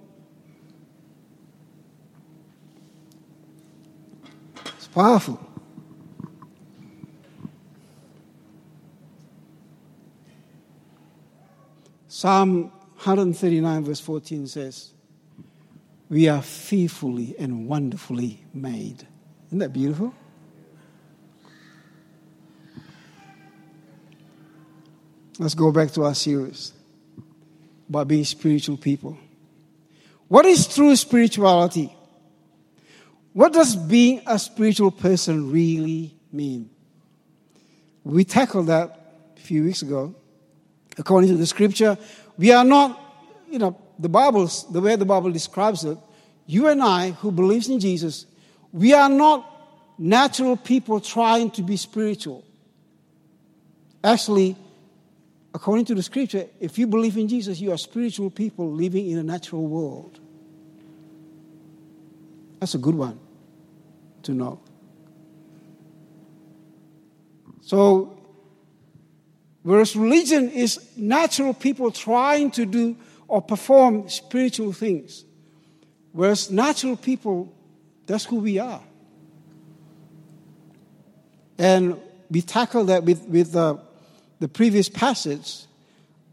It's 4.76 4.88
powerful. 4.88 5.44
Psalm 12.06 12.72
139, 12.96 13.84
verse 13.84 14.00
14 14.00 14.48
says, 14.48 14.92
We 16.08 16.28
are 16.28 16.42
fearfully 16.42 17.36
and 17.38 17.68
wonderfully 17.68 18.44
made. 18.52 19.06
Isn't 19.46 19.58
that 19.58 19.72
beautiful? 19.72 20.12
Let's 25.38 25.54
go 25.54 25.70
back 25.70 25.92
to 25.92 26.04
our 26.04 26.14
series 26.14 26.72
about 27.88 28.08
being 28.08 28.24
spiritual 28.24 28.76
people. 28.76 29.16
What 30.26 30.44
is 30.46 30.66
true 30.66 30.94
spirituality? 30.96 31.94
What 33.32 33.52
does 33.52 33.76
being 33.76 34.20
a 34.26 34.36
spiritual 34.38 34.90
person 34.90 35.52
really 35.52 36.12
mean? 36.32 36.70
We 38.02 38.24
tackled 38.24 38.66
that 38.66 38.98
a 39.36 39.40
few 39.40 39.62
weeks 39.62 39.82
ago 39.82 40.14
according 40.98 41.30
to 41.30 41.36
the 41.36 41.46
scripture. 41.46 41.96
We 42.36 42.50
are 42.52 42.64
not, 42.64 43.00
you 43.48 43.60
know, 43.60 43.78
the 43.98 44.08
Bible's, 44.08 44.70
the 44.72 44.80
way 44.80 44.96
the 44.96 45.04
Bible 45.04 45.30
describes 45.30 45.84
it, 45.84 45.98
you 46.46 46.66
and 46.66 46.82
I 46.82 47.12
who 47.12 47.30
believes 47.30 47.68
in 47.68 47.78
Jesus, 47.78 48.26
we 48.72 48.92
are 48.92 49.08
not 49.08 49.48
natural 49.98 50.56
people 50.56 51.00
trying 51.00 51.52
to 51.52 51.62
be 51.62 51.76
spiritual. 51.76 52.44
Actually, 54.02 54.56
according 55.58 55.84
to 55.84 55.94
the 55.96 56.04
scripture, 56.04 56.46
if 56.60 56.78
you 56.78 56.86
believe 56.86 57.16
in 57.16 57.26
Jesus, 57.26 57.58
you 57.58 57.72
are 57.72 57.76
spiritual 57.76 58.30
people 58.30 58.70
living 58.70 59.10
in 59.10 59.18
a 59.18 59.24
natural 59.24 59.66
world. 59.66 60.20
That's 62.60 62.76
a 62.76 62.78
good 62.78 62.94
one 62.94 63.18
to 64.22 64.32
know. 64.32 64.60
So, 67.62 68.18
Whereas 69.64 69.96
religion 69.96 70.48
is 70.50 70.78
natural 70.96 71.52
people 71.52 71.90
trying 71.90 72.52
to 72.52 72.64
do 72.64 72.96
or 73.26 73.42
perform 73.42 74.08
spiritual 74.08 74.72
things. 74.72 75.24
Whereas 76.12 76.52
natural 76.52 76.96
people, 76.96 77.52
that's 78.06 78.24
who 78.24 78.36
we 78.36 78.60
are. 78.60 78.80
And 81.58 82.00
we 82.30 82.42
tackle 82.42 82.84
that 82.84 83.02
with, 83.02 83.22
with 83.24 83.56
uh, 83.56 83.78
the 84.38 84.48
previous 84.48 84.88
passage. 84.88 85.64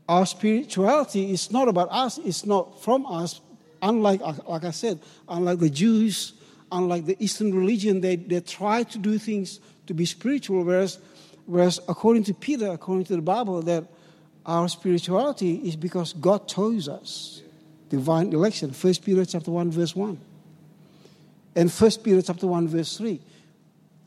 Our 0.07 0.25
spirituality 0.25 1.31
is 1.31 1.51
not 1.51 1.67
about 1.67 1.89
us, 1.91 2.17
it's 2.19 2.45
not 2.45 2.83
from 2.83 3.05
us. 3.05 3.41
Unlike, 3.81 4.21
like 4.47 4.63
I 4.63 4.71
said, 4.71 5.00
unlike 5.27 5.59
the 5.59 5.69
Jews, 5.69 6.33
unlike 6.71 7.05
the 7.05 7.17
Eastern 7.19 7.53
religion, 7.53 8.01
they, 8.01 8.15
they 8.15 8.39
try 8.39 8.83
to 8.83 8.97
do 8.97 9.17
things 9.17 9.59
to 9.88 9.93
be 9.93 10.05
spiritual, 10.05 10.63
whereas 10.63 11.00
Whereas, 11.45 11.79
according 11.88 12.24
to 12.25 12.33
Peter, 12.33 12.71
according 12.71 13.05
to 13.05 13.15
the 13.15 13.21
Bible, 13.21 13.62
that 13.63 13.85
our 14.45 14.67
spirituality 14.67 15.55
is 15.67 15.75
because 15.75 16.13
God 16.13 16.47
chose 16.47 16.89
us. 16.89 17.41
Divine 17.89 18.33
election. 18.33 18.71
1 18.71 18.93
Peter 19.03 19.25
chapter 19.25 19.51
1, 19.51 19.71
verse 19.71 19.95
1. 19.95 20.19
And 21.55 21.71
1 21.71 21.91
Peter 22.03 22.21
chapter 22.21 22.47
1, 22.47 22.67
verse 22.67 22.97
3. 22.97 23.21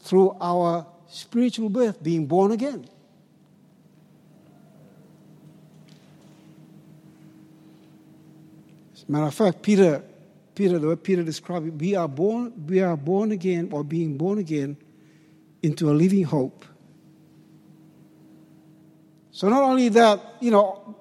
Through 0.00 0.37
our 0.40 0.87
spiritual 1.09 1.69
birth, 1.69 2.02
being 2.02 2.26
born 2.26 2.50
again. 2.50 2.88
As 8.93 8.98
a 8.98 8.98
matter 9.09 9.27
of 9.27 9.35
fact, 9.35 9.62
Peter, 9.62 10.03
Peter, 10.55 10.79
the 10.79 10.88
way 10.88 10.97
Peter 10.97 11.23
described 11.23 11.67
it, 11.67 11.75
we 11.75 11.95
are 11.97 12.09
born, 12.09 12.53
we 12.67 12.81
are 12.81 12.97
born 12.97 13.33
again 13.33 13.71
or 13.73 13.83
being 13.83 14.17
born 14.17 14.38
again 14.38 14.77
into 15.62 15.91
a 15.91 15.93
living 15.93 16.25
hope 16.25 16.65
so 19.38 19.49
not 19.49 19.62
only 19.62 19.88
that, 19.91 20.21
you 20.41 20.50
know, 20.50 20.97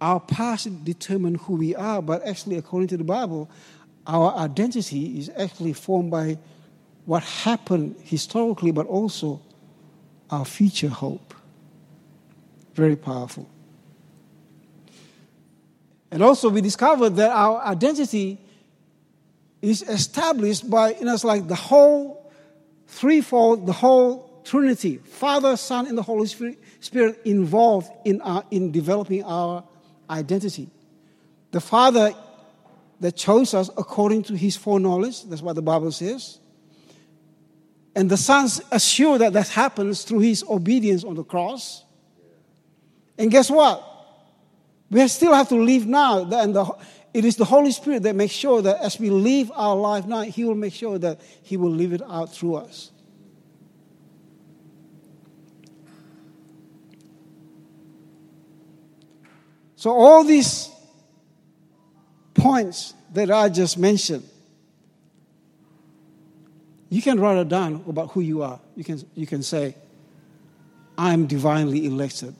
our 0.00 0.20
past 0.20 0.86
determine 0.86 1.34
who 1.34 1.56
we 1.56 1.76
are, 1.76 2.00
but 2.00 2.26
actually, 2.26 2.56
according 2.56 2.88
to 2.88 2.96
the 2.96 3.04
Bible, 3.04 3.50
our 4.06 4.34
identity 4.38 5.18
is 5.18 5.30
actually 5.36 5.74
formed 5.74 6.10
by 6.10 6.38
what 7.04 7.22
happened 7.22 7.96
historically, 8.02 8.70
but 8.70 8.86
also 8.86 9.42
our 10.30 10.46
future 10.46 10.88
hope. 10.88 11.34
Very 12.72 12.96
powerful. 12.96 13.46
And 16.10 16.22
also, 16.22 16.48
we 16.48 16.60
discovered 16.60 17.10
that 17.16 17.30
our 17.30 17.60
identity 17.62 18.38
is 19.60 19.82
established 19.82 20.68
by, 20.68 20.92
know, 21.00 21.14
it's 21.14 21.24
like 21.24 21.48
the 21.48 21.54
whole 21.54 22.32
threefold, 22.86 23.66
the 23.66 23.72
whole 23.72 24.42
Trinity 24.44 24.96
Father, 24.96 25.56
Son, 25.56 25.86
and 25.86 25.98
the 25.98 26.02
Holy 26.02 26.26
Spirit 26.26 26.58
Spirit 26.80 27.20
involved 27.24 27.90
in, 28.04 28.20
our, 28.22 28.44
in 28.50 28.70
developing 28.70 29.24
our 29.24 29.64
identity. 30.08 30.68
The 31.50 31.60
Father 31.60 32.14
that 33.00 33.16
chose 33.16 33.54
us 33.54 33.70
according 33.76 34.24
to 34.24 34.34
his 34.34 34.56
foreknowledge, 34.56 35.24
that's 35.24 35.42
what 35.42 35.54
the 35.54 35.62
Bible 35.62 35.92
says. 35.92 36.38
And 37.94 38.08
the 38.08 38.16
Son's 38.16 38.60
assured 38.70 39.22
that 39.22 39.32
that 39.32 39.48
happens 39.48 40.04
through 40.04 40.20
his 40.20 40.44
obedience 40.48 41.04
on 41.04 41.14
the 41.14 41.24
cross. 41.24 41.84
And 43.16 43.30
guess 43.30 43.50
what? 43.50 43.84
We 44.90 45.06
still 45.08 45.34
have 45.34 45.48
to 45.50 45.56
live 45.56 45.86
now. 45.86 46.22
And 46.30 46.54
the, 46.54 46.76
it 47.12 47.24
is 47.24 47.36
the 47.36 47.44
Holy 47.44 47.72
Spirit 47.72 48.02
that 48.04 48.14
makes 48.14 48.34
sure 48.34 48.62
that 48.62 48.80
as 48.80 48.98
we 48.98 49.10
live 49.10 49.50
our 49.54 49.76
life 49.76 50.06
now, 50.06 50.22
He 50.22 50.44
will 50.44 50.54
make 50.54 50.74
sure 50.74 50.98
that 50.98 51.20
He 51.42 51.56
will 51.56 51.70
live 51.70 51.92
it 51.92 52.02
out 52.02 52.34
through 52.34 52.56
us. 52.56 52.90
So, 59.76 59.90
all 59.90 60.24
these 60.24 60.70
points 62.34 62.94
that 63.12 63.30
I 63.30 63.48
just 63.48 63.78
mentioned 63.78 64.28
you 66.90 67.02
can 67.02 67.20
write 67.20 67.38
it 67.38 67.48
down 67.48 67.84
about 67.86 68.12
who 68.12 68.20
you 68.20 68.42
are. 68.42 68.60
You 68.74 68.84
can, 68.84 69.02
you 69.14 69.26
can 69.26 69.42
say, 69.42 69.74
I'm 70.96 71.26
divinely 71.26 71.86
elected. 71.86 72.34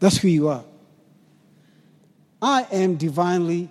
That's 0.00 0.16
who 0.16 0.28
you 0.28 0.48
are. 0.48 0.64
I 2.46 2.62
am 2.70 2.94
divinely 2.94 3.68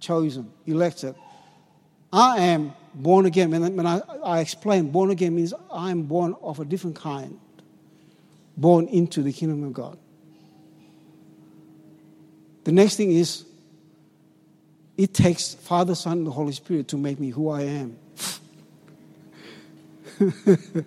chosen, 0.00 0.52
elected. 0.66 1.14
I 2.12 2.40
am 2.40 2.74
born 2.92 3.24
again. 3.24 3.50
When, 3.50 3.74
when 3.74 3.86
I, 3.86 4.02
I 4.22 4.40
explain, 4.40 4.90
born 4.90 5.08
again 5.10 5.34
means 5.34 5.54
I'm 5.72 6.02
born 6.02 6.36
of 6.42 6.60
a 6.60 6.66
different 6.66 6.96
kind, 6.96 7.40
born 8.54 8.86
into 8.88 9.22
the 9.22 9.32
kingdom 9.32 9.64
of 9.64 9.72
God. 9.72 9.98
The 12.64 12.72
next 12.72 12.96
thing 12.96 13.12
is, 13.12 13.46
it 14.98 15.14
takes 15.14 15.54
Father, 15.54 15.94
Son, 15.94 16.18
and 16.18 16.26
the 16.26 16.30
Holy 16.30 16.52
Spirit 16.52 16.88
to 16.88 16.98
make 16.98 17.18
me 17.18 17.30
who 17.30 17.48
I 17.48 17.62
am. 17.62 17.96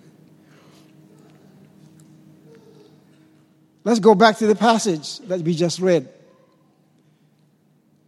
Let's 3.82 3.98
go 3.98 4.14
back 4.14 4.38
to 4.38 4.46
the 4.46 4.54
passage 4.54 5.18
that 5.26 5.40
we 5.40 5.56
just 5.56 5.80
read. 5.80 6.08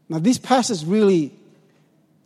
Now, 0.08 0.18
this 0.18 0.38
passage 0.38 0.84
really 0.87 1.32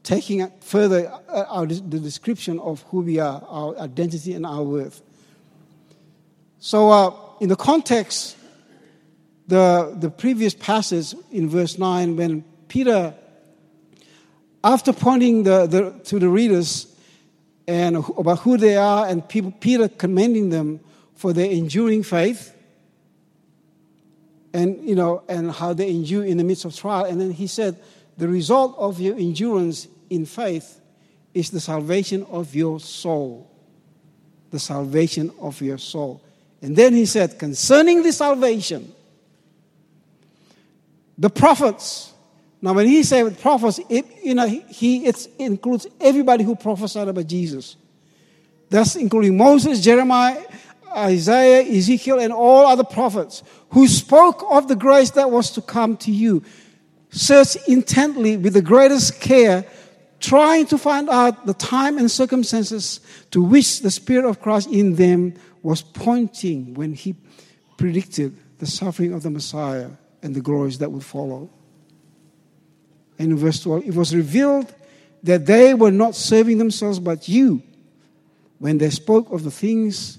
taking 0.03 0.51
further 0.61 1.13
uh, 1.29 1.45
our, 1.49 1.67
the 1.67 2.01
description 2.01 2.59
of 2.61 2.83
who 2.91 3.01
we 3.01 3.19
are, 3.19 3.43
our 3.47 3.77
identity, 3.79 4.35
and 4.35 4.47
our 4.47 4.63
worth. 4.63 5.03
So, 6.59 6.91
uh, 6.91 7.15
in 7.41 7.49
the 7.49 7.57
context, 7.57 8.37
the, 9.47 9.95
the 9.99 10.11
previous 10.11 10.55
passage 10.55 11.15
in 11.31 11.49
verse 11.49 11.79
9, 11.79 12.17
when 12.17 12.45
Peter, 12.69 13.15
after 14.65 14.93
pointing 14.93 15.45
the, 15.45 15.67
the, 15.67 15.91
to 16.05 16.19
the 16.19 16.29
readers 16.29 16.95
and 17.67 17.97
about 18.17 18.41
who 18.41 18.57
they 18.57 18.77
are, 18.77 19.07
and 19.07 19.27
people, 19.29 19.53
Peter 19.61 19.89
commending 19.89 20.51
them 20.51 20.81
for 21.15 21.33
their 21.33 21.51
enduring 21.51 22.03
faith, 22.03 22.55
and 24.53 24.83
you 24.89 24.95
know, 24.95 25.23
and 25.29 25.51
how 25.51 25.73
they 25.73 25.91
endure 25.91 26.25
in 26.25 26.37
the 26.39 26.45
midst 26.45 26.65
of 26.65 26.75
trial. 26.75 27.05
And 27.05 27.21
then 27.21 27.31
he 27.31 27.47
said, 27.47 27.77
the 28.17 28.29
result 28.29 28.77
of 28.79 29.01
your 29.01 29.17
endurance 29.17 29.87
in 30.11 30.27
faith 30.27 30.81
is 31.35 31.51
the 31.51 31.61
salvation 31.61 32.27
of 32.31 32.55
your 32.55 32.81
soul. 32.81 33.51
The 34.51 34.59
salvation 34.59 35.31
of 35.41 35.61
your 35.61 35.79
soul. 35.79 36.23
And 36.63 36.75
then 36.75 36.95
he 36.95 37.07
said, 37.07 37.39
concerning 37.39 38.03
the 38.03 38.13
salvation, 38.13 38.93
the 41.17 41.31
prophets. 41.31 42.13
Now, 42.61 42.73
when 42.73 42.87
he 42.87 43.03
said 43.05 43.39
prophets, 43.41 43.79
it, 43.89 44.05
you 44.25 44.35
know, 44.35 44.49
he 44.49 45.07
it 45.07 45.29
includes 45.39 45.87
everybody 46.01 46.43
who 46.43 46.57
prophesied 46.57 47.07
about 47.07 47.27
Jesus. 47.27 47.77
That's 48.71 48.97
including 48.97 49.37
Moses, 49.37 49.81
Jeremiah, 49.81 50.43
Isaiah, 50.97 51.63
Ezekiel, 51.63 52.19
and 52.19 52.33
all 52.33 52.67
other 52.67 52.85
prophets 52.85 53.43
who 53.71 53.87
spoke 53.87 54.45
of 54.51 54.69
the 54.69 54.77
grace 54.77 55.11
that 55.11 55.31
was 55.31 55.51
to 55.53 55.63
come 55.63 55.97
to 55.99 56.11
you. 56.11 56.43
Search 57.11 57.57
intently 57.67 58.37
with 58.37 58.55
the 58.55 58.63
greatest 58.63 59.21
care, 59.21 59.65
trying 60.21 60.67
to 60.67 60.79
find 60.79 61.09
out 61.09 61.47
the 61.47 61.55
time 61.55 61.99
and 61.99 62.11
circumstances 62.11 63.01
to 63.31 63.43
which 63.43 63.81
the 63.81 63.91
Spirit 63.91 64.25
of 64.25 64.41
Christ 64.41 64.69
in 64.69 64.97
them 64.97 65.35
was 65.63 65.83
pointing 65.83 66.75
when 66.75 66.93
he 66.93 67.15
predicted 67.77 68.37
the 68.59 68.67
suffering 68.67 69.13
of 69.13 69.23
the 69.23 69.31
Messiah 69.31 69.91
and 70.23 70.35
the 70.35 70.41
glories 70.41 70.79
that 70.79 70.91
would 70.91 71.05
follow. 71.05 71.49
And 73.19 73.33
in 73.33 73.37
verse 73.37 73.61
12, 73.61 73.87
it 73.87 73.95
was 73.95 74.15
revealed 74.15 74.75
that 75.23 75.47
they 75.47 75.75
were 75.75 75.91
not 75.91 76.15
serving 76.15 76.59
themselves 76.59 76.99
but 76.99 77.29
you 77.29 77.63
when 78.59 78.79
they 78.79 78.91
spoke 78.91 79.31
of 79.31 79.45
the 79.45 79.51
things 79.51 80.18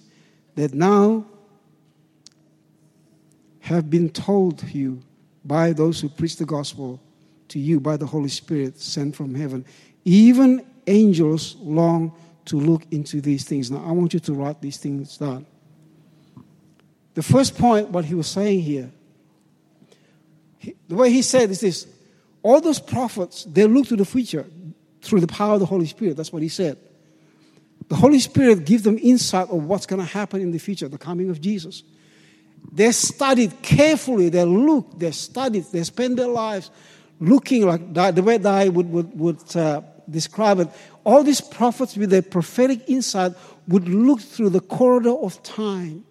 that 0.60 0.74
now 0.74 1.26
have 3.62 3.90
been 3.90 4.10
told 4.10 4.62
you 4.64 5.02
by 5.46 5.72
those 5.72 6.02
who 6.02 6.10
preach 6.10 6.36
the 6.36 6.46
gospel 6.46 7.02
to 7.48 7.58
you 7.58 7.80
by 7.80 7.96
the 7.96 8.06
Holy 8.06 8.28
Spirit 8.28 8.78
sent 8.78 9.16
from 9.16 9.34
heaven. 9.34 9.64
Even 10.04 10.66
angels 10.86 11.56
long 11.62 12.12
to 12.44 12.58
look 12.58 12.84
into 12.92 13.22
these 13.22 13.46
things. 13.46 13.72
Now, 13.72 13.86
I 13.88 13.94
want 13.94 14.14
you 14.14 14.20
to 14.20 14.34
write 14.34 14.62
these 14.62 14.76
things 14.76 15.18
down. 15.18 15.46
The 17.14 17.24
first 17.24 17.58
point, 17.58 17.92
what 17.92 18.04
he 18.04 18.14
was 18.14 18.28
saying 18.28 18.60
here, 18.60 18.92
he, 20.58 20.76
the 20.90 20.96
way 20.96 21.10
he 21.10 21.22
said 21.22 21.50
is 21.52 21.62
this 21.62 21.88
all 22.44 22.60
those 22.60 22.80
prophets, 22.80 23.46
they 23.46 23.66
look 23.66 23.88
to 23.88 23.96
the 23.96 24.04
future 24.04 24.46
through 25.02 25.22
the 25.22 25.28
power 25.28 25.54
of 25.54 25.62
the 25.62 25.66
Holy 25.66 25.86
Spirit. 25.86 26.18
That's 26.18 26.34
what 26.34 26.42
he 26.42 26.50
said. 26.50 26.78
The 27.90 27.96
Holy 27.96 28.20
Spirit 28.20 28.66
gives 28.66 28.84
them 28.84 28.98
insight 29.02 29.50
of 29.50 29.64
what's 29.64 29.86
going 29.86 30.00
to 30.00 30.08
happen 30.08 30.42
in 30.42 30.52
the 30.52 30.60
future, 30.60 30.88
the 30.88 30.98
coming 30.98 31.30
of 31.30 31.42
Jesus. 31.42 31.84
They 32.72 32.92
studied 32.92 33.62
carefully, 33.62 34.30
they 34.30 34.46
looked, 34.46 35.00
they 35.00 35.12
studied, 35.12 35.66
they 35.72 35.84
spent 35.84 36.18
their 36.18 36.28
lives 36.28 36.70
looking 37.20 37.66
like 37.66 37.94
the 38.16 38.24
way 38.24 38.38
that 38.38 38.54
I 38.54 38.70
would, 38.70 38.90
would, 38.92 39.20
would 39.20 39.56
uh, 39.56 39.82
describe 40.10 40.60
it. 40.60 40.70
All 41.04 41.24
these 41.24 41.42
prophets 41.42 41.96
with 41.98 42.12
their 42.12 42.22
prophetic 42.22 42.88
insight 42.88 43.34
would 43.68 43.90
look 43.90 44.22
through 44.22 44.50
the 44.50 44.62
corridor 44.62 45.12
of 45.12 45.42
time 45.42 46.06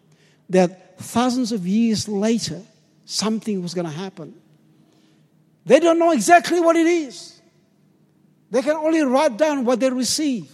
that 0.50 0.98
thousands 0.98 1.52
of 1.52 1.66
years 1.66 2.08
later, 2.08 2.60
something 3.04 3.62
was 3.62 3.72
going 3.74 3.86
to 3.86 3.92
happen. 3.92 4.34
They 5.64 5.78
don't 5.78 5.98
know 5.98 6.10
exactly 6.10 6.60
what 6.60 6.76
it 6.76 6.86
is. 6.86 7.40
They 8.50 8.62
can 8.62 8.76
only 8.76 9.02
write 9.02 9.36
down 9.36 9.64
what 9.64 9.78
they 9.78 9.90
receive. 9.90 10.50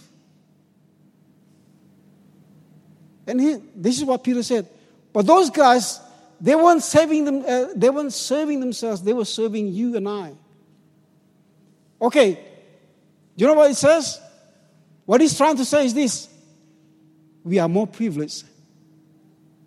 And 3.27 3.41
he, 3.41 3.57
this 3.75 3.97
is 3.97 4.05
what 4.05 4.23
Peter 4.23 4.43
said. 4.43 4.67
But 5.11 5.25
those 5.25 5.49
guys, 5.49 5.99
they 6.39 6.55
weren't 6.55 6.83
saving 6.83 7.25
them. 7.25 7.43
Uh, 7.47 7.67
they 7.75 7.89
weren't 7.89 8.13
serving 8.13 8.59
themselves. 8.59 9.01
They 9.01 9.13
were 9.13 9.25
serving 9.25 9.69
you 9.69 9.95
and 9.95 10.07
I. 10.07 10.33
Okay, 12.01 12.33
do 12.33 12.39
you 13.37 13.47
know 13.47 13.53
what 13.53 13.71
it 13.71 13.75
says? 13.75 14.19
What 15.05 15.21
he's 15.21 15.37
trying 15.37 15.57
to 15.57 15.65
say 15.65 15.85
is 15.85 15.93
this: 15.93 16.27
we 17.43 17.59
are 17.59 17.69
more 17.69 17.87
privileged 17.87 18.43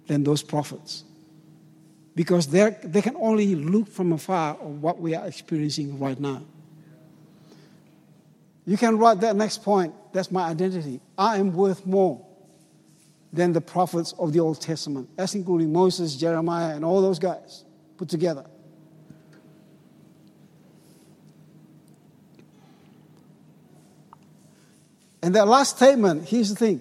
than 0.07 0.25
those 0.25 0.43
prophets 0.43 1.05
because 2.15 2.47
they 2.49 3.01
can 3.01 3.17
only 3.17 3.55
look 3.55 3.89
from 3.89 4.13
afar 4.13 4.57
of 4.61 4.83
what 4.83 5.01
we 5.01 5.15
are 5.15 5.27
experiencing 5.27 5.99
right 5.99 6.19
now. 6.19 6.43
You 8.67 8.77
can 8.77 8.99
write 8.99 9.21
that 9.21 9.35
next 9.35 9.63
point. 9.63 9.95
That's 10.13 10.31
my 10.31 10.43
identity. 10.43 11.01
I 11.17 11.39
am 11.39 11.55
worth 11.55 11.87
more 11.87 12.28
than 13.33 13.53
the 13.53 13.61
prophets 13.61 14.15
of 14.19 14.33
the 14.33 14.41
Old 14.41 14.61
Testament. 14.61 15.09
That's 15.17 15.35
including 15.35 15.73
Moses, 15.73 16.17
Jeremiah, 16.17 16.75
and 16.75 16.85
all 16.85 17.03
those 17.03 17.19
guys 17.19 17.65
put 17.97 18.09
together. 18.09 18.47
And 25.23 25.35
that 25.35 25.47
last 25.47 25.77
statement, 25.77 26.29
here's 26.29 26.49
the 26.49 26.57
thing. 26.57 26.81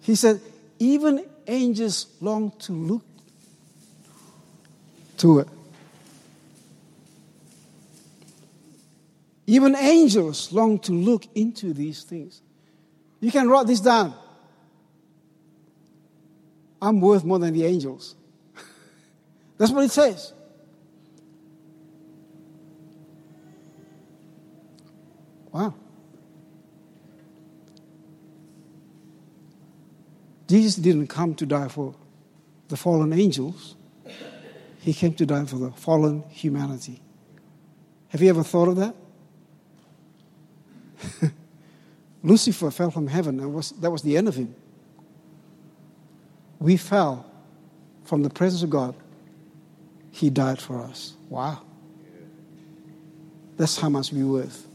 He 0.00 0.14
said, 0.14 0.40
even 0.78 1.26
angels 1.46 2.06
long 2.20 2.52
to 2.60 2.72
look 2.72 3.04
to 5.16 5.40
it. 5.40 5.48
Even 9.48 9.74
angels 9.74 10.52
long 10.52 10.78
to 10.80 10.92
look 10.92 11.26
into 11.34 11.72
these 11.72 12.04
things. 12.04 12.42
You 13.20 13.30
can 13.30 13.48
write 13.48 13.66
this 13.66 13.80
down. 13.80 14.14
I'm 16.80 17.00
worth 17.00 17.24
more 17.24 17.38
than 17.38 17.54
the 17.54 17.64
angels. 17.64 18.14
That's 19.58 19.72
what 19.72 19.84
it 19.84 19.90
says. 19.90 20.32
Wow. 25.50 25.74
Jesus 30.48 30.76
didn't 30.76 31.08
come 31.08 31.34
to 31.36 31.46
die 31.46 31.68
for 31.68 31.94
the 32.68 32.76
fallen 32.76 33.12
angels, 33.12 33.74
He 34.80 34.92
came 34.92 35.14
to 35.14 35.26
die 35.26 35.44
for 35.46 35.56
the 35.56 35.70
fallen 35.70 36.24
humanity. 36.28 37.00
Have 38.08 38.22
you 38.22 38.28
ever 38.28 38.42
thought 38.42 38.68
of 38.68 38.76
that? 38.76 38.94
Lucifer 42.26 42.72
fell 42.72 42.90
from 42.90 43.06
heaven, 43.06 43.38
and 43.38 43.54
was, 43.54 43.70
that 43.70 43.88
was 43.88 44.02
the 44.02 44.16
end 44.16 44.26
of 44.26 44.34
him. 44.34 44.52
We 46.58 46.76
fell 46.76 47.24
from 48.02 48.24
the 48.24 48.30
presence 48.30 48.64
of 48.64 48.70
God. 48.70 48.96
He 50.10 50.28
died 50.28 50.58
for 50.58 50.82
us. 50.82 51.14
Wow. 51.28 51.62
That's 53.56 53.78
how 53.78 53.90
much 53.90 54.10
we 54.10 54.24
worth. 54.24 54.66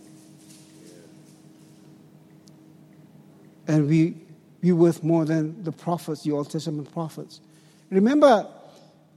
And 3.68 3.90
we, 3.90 4.16
we 4.62 4.72
worth 4.72 5.04
more 5.04 5.26
than 5.26 5.62
the 5.66 5.74
prophets, 5.74 6.24
the 6.24 6.32
Old 6.32 6.50
Testament 6.50 6.90
prophets. 6.94 7.42
Remember 7.90 8.48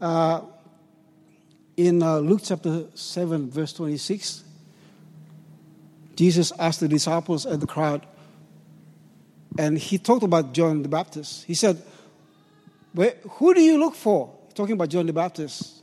uh, 0.01 0.41
in 1.77 2.03
uh, 2.03 2.19
Luke 2.19 2.41
chapter 2.43 2.87
7, 2.95 3.49
verse 3.49 3.73
26, 3.75 4.43
Jesus 6.17 6.53
asked 6.59 6.81
the 6.81 6.89
disciples 6.89 7.47
and 7.47 7.63
the 7.63 7.67
crowd, 7.69 8.05
and 9.59 9.79
he 9.79 9.99
talked 9.99 10.23
about 10.23 10.53
John 10.53 10.83
the 10.83 10.89
Baptist. 10.89 11.45
He 11.45 11.55
said, 11.55 11.81
Who 12.95 13.55
do 13.55 13.61
you 13.61 13.79
look 13.79 13.95
for? 13.95 14.35
Talking 14.55 14.75
about 14.75 14.89
John 14.89 15.07
the 15.07 15.13
Baptist. 15.13 15.83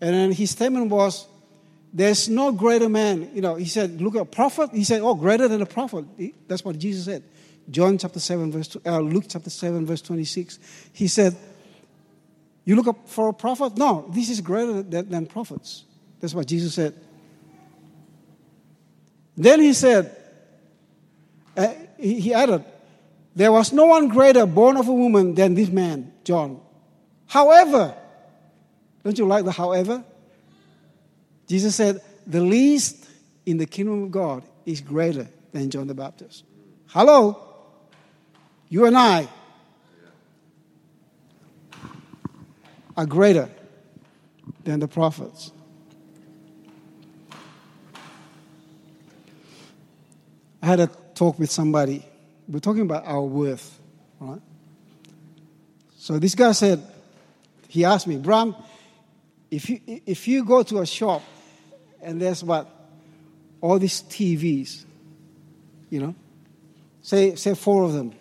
And 0.00 0.14
then 0.14 0.32
his 0.32 0.50
statement 0.50 0.88
was, 0.90 1.26
There's 1.92 2.28
no 2.28 2.52
greater 2.52 2.88
man. 2.88 3.30
You 3.34 3.42
know, 3.42 3.56
he 3.56 3.66
said, 3.66 4.00
Look 4.00 4.14
at 4.14 4.22
a 4.22 4.26
prophet. 4.26 4.70
He 4.72 4.84
said, 4.84 5.00
Oh, 5.02 5.14
greater 5.14 5.48
than 5.48 5.60
a 5.60 5.66
prophet. 5.66 6.04
That's 6.46 6.64
what 6.64 6.78
Jesus 6.78 7.04
said. 7.04 7.24
John 7.70 7.98
chapter 7.98 8.20
7, 8.20 8.50
verse, 8.50 8.68
two, 8.68 8.80
uh, 8.86 8.98
Luke 9.00 9.24
chapter 9.28 9.50
7, 9.50 9.84
verse 9.84 10.00
26. 10.00 10.58
He 10.92 11.08
said, 11.08 11.36
You 12.64 12.76
look 12.76 12.86
up 12.86 13.08
for 13.08 13.28
a 13.28 13.34
prophet? 13.34 13.76
No, 13.76 14.06
this 14.10 14.30
is 14.30 14.40
greater 14.40 14.82
than, 14.82 15.10
than 15.10 15.26
prophets. 15.26 15.84
That's 16.20 16.34
what 16.34 16.46
Jesus 16.46 16.74
said. 16.74 16.94
Then 19.36 19.60
he 19.60 19.72
said, 19.72 20.16
uh, 21.56 21.74
he 21.98 22.32
added, 22.32 22.64
There 23.34 23.52
was 23.52 23.72
no 23.72 23.86
one 23.86 24.08
greater 24.08 24.46
born 24.46 24.76
of 24.76 24.88
a 24.88 24.92
woman 24.92 25.34
than 25.34 25.54
this 25.54 25.68
man, 25.68 26.12
John. 26.24 26.60
However, 27.26 27.94
don't 29.04 29.18
you 29.18 29.26
like 29.26 29.44
the 29.44 29.52
however? 29.52 30.04
Jesus 31.46 31.74
said, 31.74 32.00
The 32.26 32.40
least 32.40 33.08
in 33.46 33.58
the 33.58 33.66
kingdom 33.66 34.04
of 34.04 34.10
God 34.10 34.42
is 34.64 34.80
greater 34.80 35.28
than 35.52 35.70
John 35.70 35.86
the 35.86 35.94
Baptist. 35.94 36.44
Hello? 36.88 37.44
You 38.68 38.86
and 38.86 38.96
I 38.96 39.28
are 42.96 43.06
greater 43.06 43.48
than 44.64 44.80
the 44.80 44.88
prophets. 44.88 45.52
I 50.60 50.66
had 50.66 50.80
a 50.80 50.90
talk 51.18 51.38
with 51.38 51.50
somebody. 51.50 52.04
We're 52.46 52.60
talking 52.60 52.82
about 52.82 53.04
our 53.04 53.22
worth, 53.22 53.78
right? 54.20 54.40
So 55.98 56.18
this 56.18 56.34
guy 56.34 56.52
said, 56.52 56.82
he 57.66 57.84
asked 57.84 58.06
me, 58.06 58.16
Bram, 58.16 58.54
if 59.50 59.68
you, 59.68 59.80
if 59.86 60.28
you 60.28 60.44
go 60.44 60.62
to 60.62 60.78
a 60.78 60.86
shop 60.86 61.22
and 62.00 62.22
there's 62.22 62.44
what? 62.44 62.68
All 63.60 63.78
these 63.78 64.02
TVs, 64.02 64.84
you 65.90 66.00
know, 66.00 66.14
say, 67.02 67.34
say 67.34 67.54
four 67.54 67.82
of 67.82 67.92
them. 67.92 68.12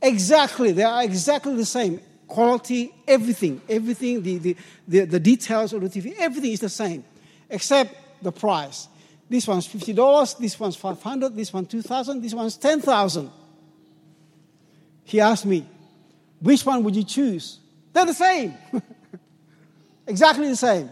Exactly, 0.00 0.72
they 0.72 0.82
are 0.82 1.04
exactly 1.04 1.54
the 1.54 1.66
same. 1.66 2.00
Quality, 2.26 2.94
everything, 3.06 3.60
everything, 3.68 4.22
the, 4.22 4.38
the, 4.38 4.56
the, 4.88 5.04
the 5.04 5.20
details 5.20 5.74
of 5.74 5.82
the 5.82 5.88
TV, 5.88 6.14
everything 6.18 6.52
is 6.52 6.60
the 6.60 6.70
same, 6.70 7.04
except 7.50 7.94
the 8.22 8.32
price. 8.32 8.88
This 9.32 9.48
one's 9.48 9.66
$50, 9.66 10.36
this 10.36 10.60
one's 10.60 10.76
500 10.76 11.34
this 11.34 11.54
one's 11.54 11.68
2000 11.68 12.20
this 12.20 12.34
one's 12.34 12.58
10000 12.58 13.30
He 15.04 15.20
asked 15.20 15.46
me, 15.46 15.66
which 16.38 16.66
one 16.66 16.84
would 16.84 16.94
you 16.94 17.02
choose? 17.02 17.58
They're 17.94 18.04
the 18.04 18.12
same. 18.12 18.54
exactly 20.06 20.48
the 20.48 20.56
same. 20.56 20.90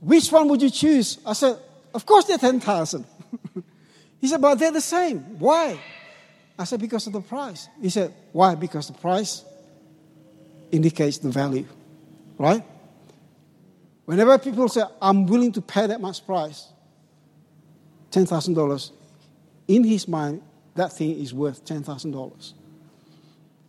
Which 0.00 0.32
one 0.32 0.48
would 0.48 0.60
you 0.60 0.68
choose? 0.68 1.18
I 1.24 1.34
said, 1.34 1.58
of 1.94 2.04
course 2.04 2.24
they're 2.24 2.38
10,000. 2.38 3.06
he 4.20 4.26
said, 4.26 4.40
but 4.40 4.56
they're 4.56 4.72
the 4.72 4.80
same. 4.80 5.20
Why? 5.38 5.78
I 6.58 6.64
said, 6.64 6.80
because 6.80 7.06
of 7.06 7.12
the 7.12 7.20
price. 7.20 7.68
He 7.80 7.90
said, 7.90 8.12
why? 8.32 8.56
Because 8.56 8.88
the 8.88 8.94
price 8.94 9.44
indicates 10.72 11.18
the 11.18 11.30
value, 11.30 11.68
right? 12.36 12.64
Whenever 14.06 14.36
people 14.38 14.68
say, 14.68 14.82
I'm 15.00 15.26
willing 15.26 15.52
to 15.52 15.60
pay 15.60 15.86
that 15.86 16.00
much 16.00 16.26
price, 16.26 16.66
$10,000, 18.10 18.90
in 19.68 19.84
his 19.84 20.08
mind, 20.08 20.42
that 20.74 20.92
thing 20.92 21.18
is 21.20 21.32
worth 21.32 21.64
$10,000. 21.64 22.52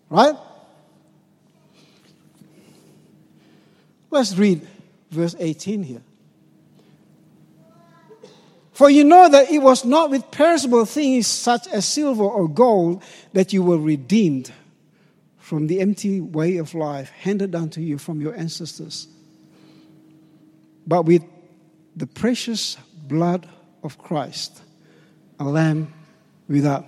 Right? 0.10 0.36
Let's 4.10 4.36
read 4.36 4.68
verse 5.10 5.36
18 5.40 5.84
here. 5.84 6.02
For 8.74 8.90
you 8.90 9.04
know 9.04 9.30
that 9.30 9.52
it 9.52 9.60
was 9.60 9.86
not 9.86 10.10
with 10.10 10.32
perishable 10.32 10.86
things 10.86 11.28
such 11.28 11.68
as 11.68 11.86
silver 11.86 12.24
or 12.24 12.48
gold 12.48 13.04
that 13.34 13.54
you 13.54 13.62
were 13.62 13.78
redeemed 13.78 14.52
from 15.38 15.68
the 15.68 15.82
empty 15.82 16.20
way 16.20 16.58
of 16.58 16.74
life 16.74 17.10
handed 17.10 17.52
down 17.52 17.70
to 17.72 17.82
you 17.82 17.98
from 17.98 18.22
your 18.22 18.34
ancestors, 18.36 19.08
but 20.88 21.04
with 21.04 21.24
the 21.96 22.08
precious 22.08 22.78
blood 23.08 23.48
of 23.84 23.98
Christ, 23.98 24.62
a 25.40 25.44
lamb 25.44 25.94
without 26.48 26.86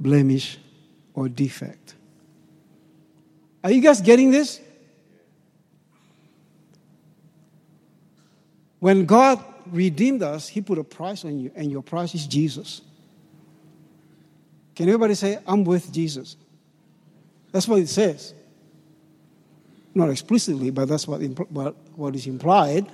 blemish 0.00 0.58
or 1.14 1.28
defect. 1.28 1.94
Are 3.62 3.70
you 3.70 3.80
guys 3.80 4.00
getting 4.00 4.30
this? 4.30 4.60
When 8.78 9.06
God 9.06 9.42
redeemed 9.66 10.22
us, 10.22 10.48
He 10.48 10.60
put 10.60 10.78
a 10.78 10.84
price 10.84 11.24
on 11.24 11.40
you, 11.40 11.50
and 11.56 11.70
your 11.70 11.82
price 11.82 12.14
is 12.14 12.26
Jesus. 12.26 12.82
Can 14.74 14.88
everybody 14.88 15.14
say, 15.14 15.38
I'm 15.46 15.64
with 15.64 15.90
Jesus? 15.92 16.36
That's 17.50 17.66
what 17.66 17.80
it 17.80 17.88
says. 17.88 18.34
Not 19.94 20.10
explicitly, 20.10 20.70
but 20.70 20.88
that's 20.88 21.08
what, 21.08 21.22
what, 21.50 21.74
what 21.96 22.14
is 22.14 22.26
implied. 22.26 22.86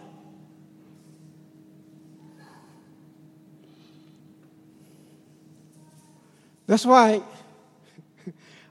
That's 6.73 6.87
why 6.87 7.21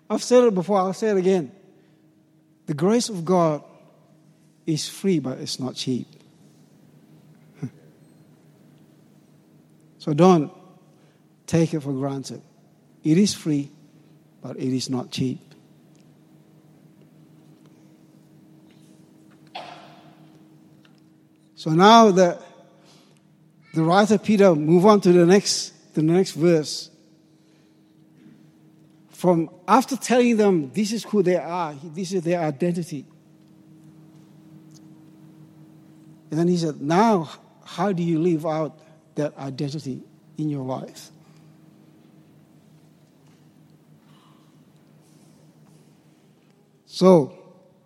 I've 0.09 0.23
said 0.23 0.45
it 0.45 0.55
before, 0.55 0.79
I'll 0.79 0.91
say 0.91 1.09
it 1.09 1.17
again. 1.17 1.51
The 2.65 2.73
grace 2.73 3.09
of 3.09 3.23
God 3.23 3.63
is 4.65 4.89
free, 4.89 5.19
but 5.19 5.37
it's 5.37 5.59
not 5.59 5.75
cheap. 5.75 6.07
So 9.99 10.15
don't 10.15 10.51
take 11.45 11.75
it 11.75 11.81
for 11.81 11.93
granted. 11.93 12.41
It 13.03 13.19
is 13.19 13.35
free, 13.35 13.69
but 14.41 14.57
it 14.57 14.75
is 14.75 14.89
not 14.89 15.11
cheap. 15.11 15.39
So 21.53 21.69
now 21.69 22.09
the, 22.09 22.41
the 23.75 23.83
writer 23.83 24.17
Peter 24.17 24.55
move 24.55 24.87
on 24.87 25.01
to 25.01 25.13
the 25.13 25.27
next, 25.27 25.93
to 25.93 26.01
the 26.01 26.11
next 26.11 26.31
verse 26.31 26.90
from 29.21 29.51
after 29.67 29.95
telling 29.95 30.36
them 30.36 30.71
this 30.71 30.91
is 30.91 31.03
who 31.03 31.21
they 31.21 31.36
are, 31.36 31.75
this 31.84 32.12
is 32.12 32.23
their 32.23 32.41
identity. 32.41 33.05
And 36.31 36.39
then 36.39 36.47
he 36.47 36.57
said, 36.57 36.81
Now, 36.81 37.29
how 37.63 37.91
do 37.91 38.01
you 38.01 38.17
live 38.17 38.47
out 38.47 38.79
that 39.13 39.38
identity 39.38 40.01
in 40.39 40.49
your 40.49 40.65
life? 40.65 41.12
So, 46.88 47.38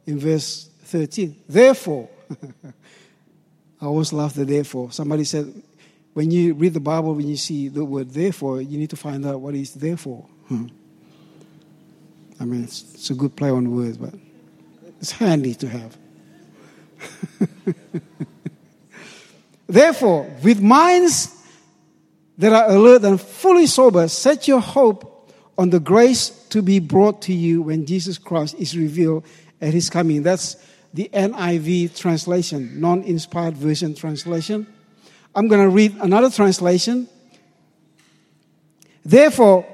in 0.06 0.18
verse 0.18 0.70
13, 0.84 1.36
therefore, 1.50 2.08
I 2.64 3.86
always 3.86 4.14
love 4.14 4.36
the 4.36 4.46
therefore. 4.46 4.94
Somebody 4.94 5.26
said, 5.26 5.54
when 6.14 6.32
you 6.32 6.54
read 6.54 6.74
the 6.74 6.80
Bible, 6.80 7.14
when 7.14 7.28
you 7.28 7.36
see 7.36 7.68
the 7.68 7.84
word 7.84 8.12
therefore, 8.12 8.62
you 8.62 8.78
need 8.78 8.92
to 8.92 8.96
find 8.96 9.26
out 9.26 9.42
what 9.42 9.54
is 9.54 9.74
therefore. 9.74 10.26
Hmm. 10.48 10.68
I 12.40 12.46
mean, 12.46 12.64
it's, 12.64 12.94
it's 12.94 13.10
a 13.10 13.14
good 13.14 13.36
play 13.36 13.50
on 13.50 13.76
words, 13.76 13.98
but 13.98 14.14
it's 15.00 15.12
handy 15.12 15.54
to 15.56 15.70
have. 15.70 15.98
Therefore, 19.68 20.32
with 20.44 20.62
minds 20.62 21.32
that 22.38 22.54
are 22.54 22.70
alert 22.70 23.04
and 23.04 23.20
fully 23.20 23.68
sober, 23.68 24.08
set 24.08 24.48
your 24.48 24.60
hope 24.60 25.32
on 25.58 25.70
the 25.70 25.80
grace 25.80 26.30
to 26.50 26.62
be 26.62 26.80
brought 26.80 27.22
to 27.24 27.34
you 27.34 27.62
when 27.62 27.86
Jesus 27.86 28.18
Christ 28.18 28.56
is 28.60 28.78
revealed 28.78 29.26
at 29.62 29.74
his 29.74 29.90
coming. 29.90 30.24
That's 30.24 30.58
the 30.94 31.10
NIV 31.14 31.98
translation, 31.98 32.80
non 32.80 33.04
inspired 33.04 33.56
version 33.56 33.96
translation. 33.96 34.68
I'm 35.34 35.48
going 35.48 35.62
to 35.62 35.70
read 35.70 35.96
another 36.02 36.30
translation. 36.30 37.10
Therefore, 39.04 39.66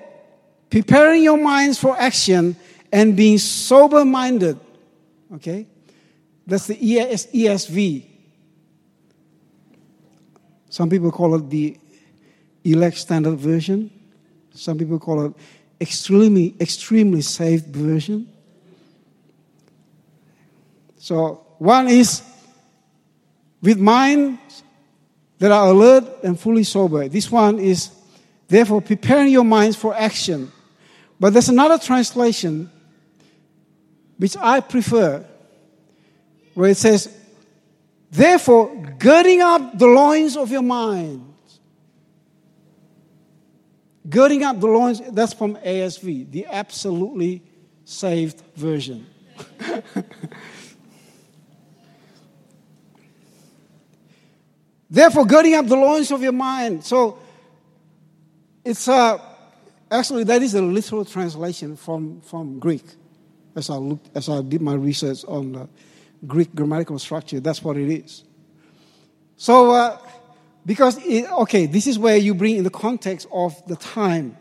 preparing 0.72 1.22
your 1.22 1.38
minds 1.38 1.78
for 1.78 1.96
action 2.00 2.56
and 2.92 3.16
being 3.16 3.38
sober 3.38 4.04
minded. 4.04 4.60
Okay? 5.36 5.68
That's 6.48 6.68
the 6.68 7.00
ES, 7.00 7.28
ESV. 7.28 8.06
Some 10.70 10.90
people 10.90 11.12
call 11.12 11.36
it 11.36 11.50
the 11.50 11.78
elect 12.64 12.98
standard 12.98 13.38
version. 13.38 13.92
Some 14.54 14.78
people 14.78 14.98
call 14.98 15.26
it 15.26 15.34
extremely, 15.80 16.56
extremely 16.60 17.22
saved 17.22 17.68
version. 17.68 18.30
So 20.98 21.46
one 21.58 21.88
is 21.88 22.24
with 23.62 23.80
minds 23.80 24.64
that 25.40 25.52
are 25.52 25.68
alert 25.68 26.24
and 26.24 26.40
fully 26.40 26.64
sober. 26.64 27.08
This 27.08 27.32
one 27.32 27.60
is, 27.60 27.92
therefore, 28.48 28.82
preparing 28.82 29.32
your 29.32 29.44
minds 29.44 29.76
for 29.76 29.94
action. 29.96 30.52
But 31.22 31.32
there's 31.34 31.50
another 31.50 31.78
translation 31.78 32.70
which 34.18 34.36
I 34.36 34.60
prefer, 34.60 35.24
where 36.56 36.72
it 36.72 36.78
says, 36.78 37.16
therefore, 38.10 38.76
girding 38.98 39.40
up 39.42 39.78
the 39.78 39.86
loins 39.86 40.36
of 40.36 40.50
your 40.50 40.64
mind. 40.64 41.32
Girding 44.10 44.42
up 44.42 44.60
the 44.60 44.66
loins, 44.66 45.00
that's 45.12 45.34
from 45.34 45.58
ASV, 45.58 46.32
the 46.32 46.48
absolutely 46.48 47.44
saved 47.86 48.42
version. 48.56 49.06
Therefore, 54.90 55.26
girding 55.28 55.54
up 55.54 55.68
the 55.68 55.76
loins 55.76 56.10
of 56.10 56.24
your 56.24 56.32
mind. 56.32 56.84
So, 56.84 57.20
it's 58.66 58.88
uh, 58.88 59.20
actually 59.92 60.24
that 60.26 60.42
is 60.42 60.54
a 60.54 60.62
literal 60.62 61.06
translation 61.06 61.76
from, 61.76 62.22
from 62.22 62.60
Greek. 62.60 62.84
As 63.56 63.70
I 63.70 63.76
looked, 63.76 64.10
as 64.16 64.30
I 64.30 64.42
did 64.42 64.62
my 64.62 64.74
research 64.74 65.26
on 65.26 65.52
the 65.52 65.70
Greek 66.26 66.56
grammatical 66.56 66.98
structure, 66.98 67.40
that's 67.40 67.62
what 67.64 67.78
it 67.78 67.92
is. 67.92 68.24
So, 69.36 69.72
uh, 69.72 69.98
because 70.66 70.98
it, 71.06 71.30
okay, 71.32 71.66
this 71.66 71.88
is 71.88 72.00
where 72.00 72.16
you 72.16 72.34
bring 72.34 72.56
in 72.58 72.64
the 72.64 72.70
context 72.70 73.28
of 73.32 73.62
the 73.68 73.76
time. 73.76 74.38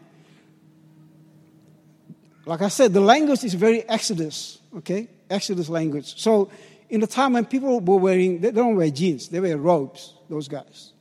Like 2.46 2.62
I 2.62 2.68
said, 2.68 2.92
the 2.92 3.00
language 3.00 3.42
is 3.42 3.54
very 3.54 3.88
Exodus. 3.88 4.58
Okay, 4.76 5.08
Exodus 5.28 5.68
language. 5.68 6.20
So, 6.20 6.50
in 6.90 7.00
the 7.00 7.06
time 7.06 7.32
when 7.32 7.46
people 7.46 7.80
were 7.80 7.96
wearing, 7.96 8.40
they 8.40 8.50
don't 8.50 8.76
wear 8.76 8.90
jeans, 8.90 9.28
they 9.28 9.40
wear 9.40 9.56
robes 9.56 10.14
those 10.28 10.48
guys. 10.48 10.92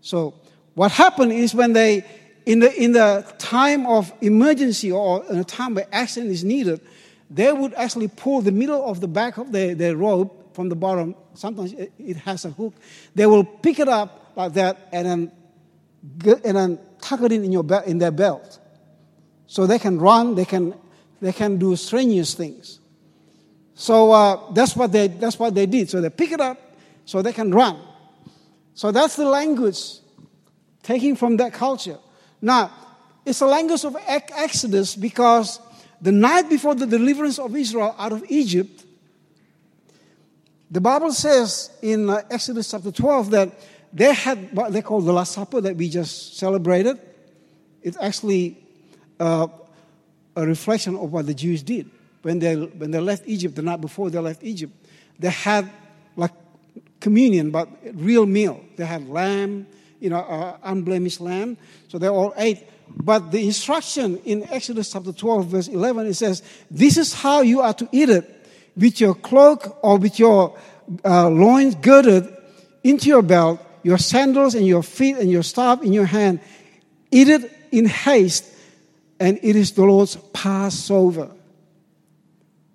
So 0.00 0.34
what 0.74 0.92
happened 0.92 1.32
is 1.32 1.54
when 1.54 1.72
they, 1.72 2.04
in 2.46 2.60
the, 2.60 2.82
in 2.82 2.92
the 2.92 3.26
time 3.38 3.86
of 3.86 4.12
emergency 4.20 4.90
or 4.90 5.24
in 5.30 5.38
a 5.38 5.44
time 5.44 5.74
where 5.74 5.86
action 5.92 6.26
is 6.26 6.44
needed, 6.44 6.80
they 7.30 7.52
would 7.52 7.74
actually 7.74 8.08
pull 8.08 8.40
the 8.40 8.52
middle 8.52 8.84
of 8.88 9.00
the 9.00 9.08
back 9.08 9.36
of 9.36 9.52
their, 9.52 9.74
their 9.74 9.96
robe 9.96 10.30
from 10.54 10.68
the 10.68 10.76
bottom. 10.76 11.14
Sometimes 11.34 11.74
it 11.74 12.16
has 12.16 12.44
a 12.44 12.50
hook. 12.50 12.74
They 13.14 13.26
will 13.26 13.44
pick 13.44 13.78
it 13.78 13.88
up 13.88 14.32
like 14.36 14.54
that 14.54 14.88
and 14.92 15.06
then, 15.06 15.32
and 16.44 16.56
then 16.56 16.78
tuck 17.00 17.20
it 17.22 17.32
in, 17.32 17.44
in, 17.44 17.52
your 17.52 17.62
be- 17.62 17.86
in 17.86 17.98
their 17.98 18.10
belt. 18.10 18.58
So 19.46 19.66
they 19.66 19.78
can 19.78 19.98
run, 19.98 20.34
they 20.34 20.44
can, 20.44 20.74
they 21.20 21.32
can 21.32 21.58
do 21.58 21.76
strenuous 21.76 22.34
things. 22.34 22.80
So 23.74 24.12
uh, 24.12 24.52
that's, 24.52 24.76
what 24.76 24.92
they, 24.92 25.08
that's 25.08 25.38
what 25.38 25.54
they 25.54 25.66
did. 25.66 25.88
So 25.88 26.00
they 26.00 26.10
pick 26.10 26.32
it 26.32 26.40
up 26.40 26.58
so 27.04 27.22
they 27.22 27.32
can 27.32 27.52
run. 27.52 27.78
So 28.74 28.92
that's 28.92 29.16
the 29.16 29.24
language 29.24 29.98
taking 30.82 31.16
from 31.16 31.36
that 31.38 31.52
culture. 31.52 31.98
Now, 32.40 32.70
it's 33.24 33.40
a 33.40 33.46
language 33.46 33.84
of 33.84 33.96
Exodus 34.06 34.96
because 34.96 35.60
the 36.00 36.12
night 36.12 36.48
before 36.48 36.74
the 36.74 36.86
deliverance 36.86 37.38
of 37.38 37.54
Israel 37.54 37.94
out 37.98 38.12
of 38.12 38.24
Egypt, 38.28 38.84
the 40.70 40.80
Bible 40.80 41.12
says 41.12 41.70
in 41.82 42.08
uh, 42.08 42.22
Exodus 42.30 42.70
chapter 42.70 42.92
12 42.92 43.30
that 43.30 43.52
they 43.92 44.14
had 44.14 44.52
what 44.56 44.72
they 44.72 44.82
call 44.82 45.00
the 45.00 45.12
Last 45.12 45.32
Supper 45.32 45.60
that 45.60 45.76
we 45.76 45.88
just 45.88 46.36
celebrated. 46.36 46.98
It's 47.82 47.96
actually 48.00 48.56
uh, 49.18 49.48
a 50.36 50.46
reflection 50.46 50.94
of 50.94 51.12
what 51.12 51.26
the 51.26 51.34
Jews 51.34 51.62
did. 51.62 51.90
When 52.22 52.38
they, 52.38 52.54
when 52.54 52.90
they 52.90 53.00
left 53.00 53.24
Egypt, 53.26 53.56
the 53.56 53.62
night 53.62 53.80
before 53.80 54.10
they 54.10 54.18
left 54.18 54.44
Egypt, 54.44 54.72
they 55.18 55.30
had 55.30 55.70
like 56.16 56.32
communion, 57.00 57.50
but 57.50 57.68
real 57.94 58.26
meal. 58.26 58.62
They 58.76 58.84
had 58.84 59.08
lamb, 59.08 59.66
you 60.00 60.10
know, 60.10 60.18
uh, 60.18 60.56
unblemished 60.64 61.20
lamb. 61.20 61.56
So 61.88 61.98
they 61.98 62.08
all 62.08 62.32
ate. 62.36 62.66
But 62.88 63.30
the 63.30 63.44
instruction 63.44 64.18
in 64.24 64.48
Exodus 64.50 64.92
chapter 64.92 65.12
12, 65.12 65.46
verse 65.46 65.68
11, 65.68 66.06
it 66.06 66.14
says, 66.14 66.42
This 66.70 66.96
is 66.96 67.14
how 67.14 67.42
you 67.42 67.60
are 67.60 67.74
to 67.74 67.88
eat 67.92 68.08
it 68.08 68.46
with 68.76 69.00
your 69.00 69.14
cloak 69.14 69.78
or 69.82 69.98
with 69.98 70.18
your 70.18 70.58
uh, 71.04 71.28
loins 71.28 71.76
girded 71.76 72.26
into 72.82 73.08
your 73.08 73.22
belt, 73.22 73.60
your 73.82 73.98
sandals 73.98 74.54
and 74.54 74.66
your 74.66 74.82
feet 74.82 75.16
and 75.16 75.30
your 75.30 75.42
staff 75.42 75.82
in 75.82 75.92
your 75.92 76.06
hand. 76.06 76.40
Eat 77.12 77.28
it 77.28 77.52
in 77.70 77.86
haste, 77.86 78.44
and 79.20 79.38
it 79.42 79.54
is 79.54 79.72
the 79.72 79.84
Lord's 79.84 80.16
Passover. 80.32 81.30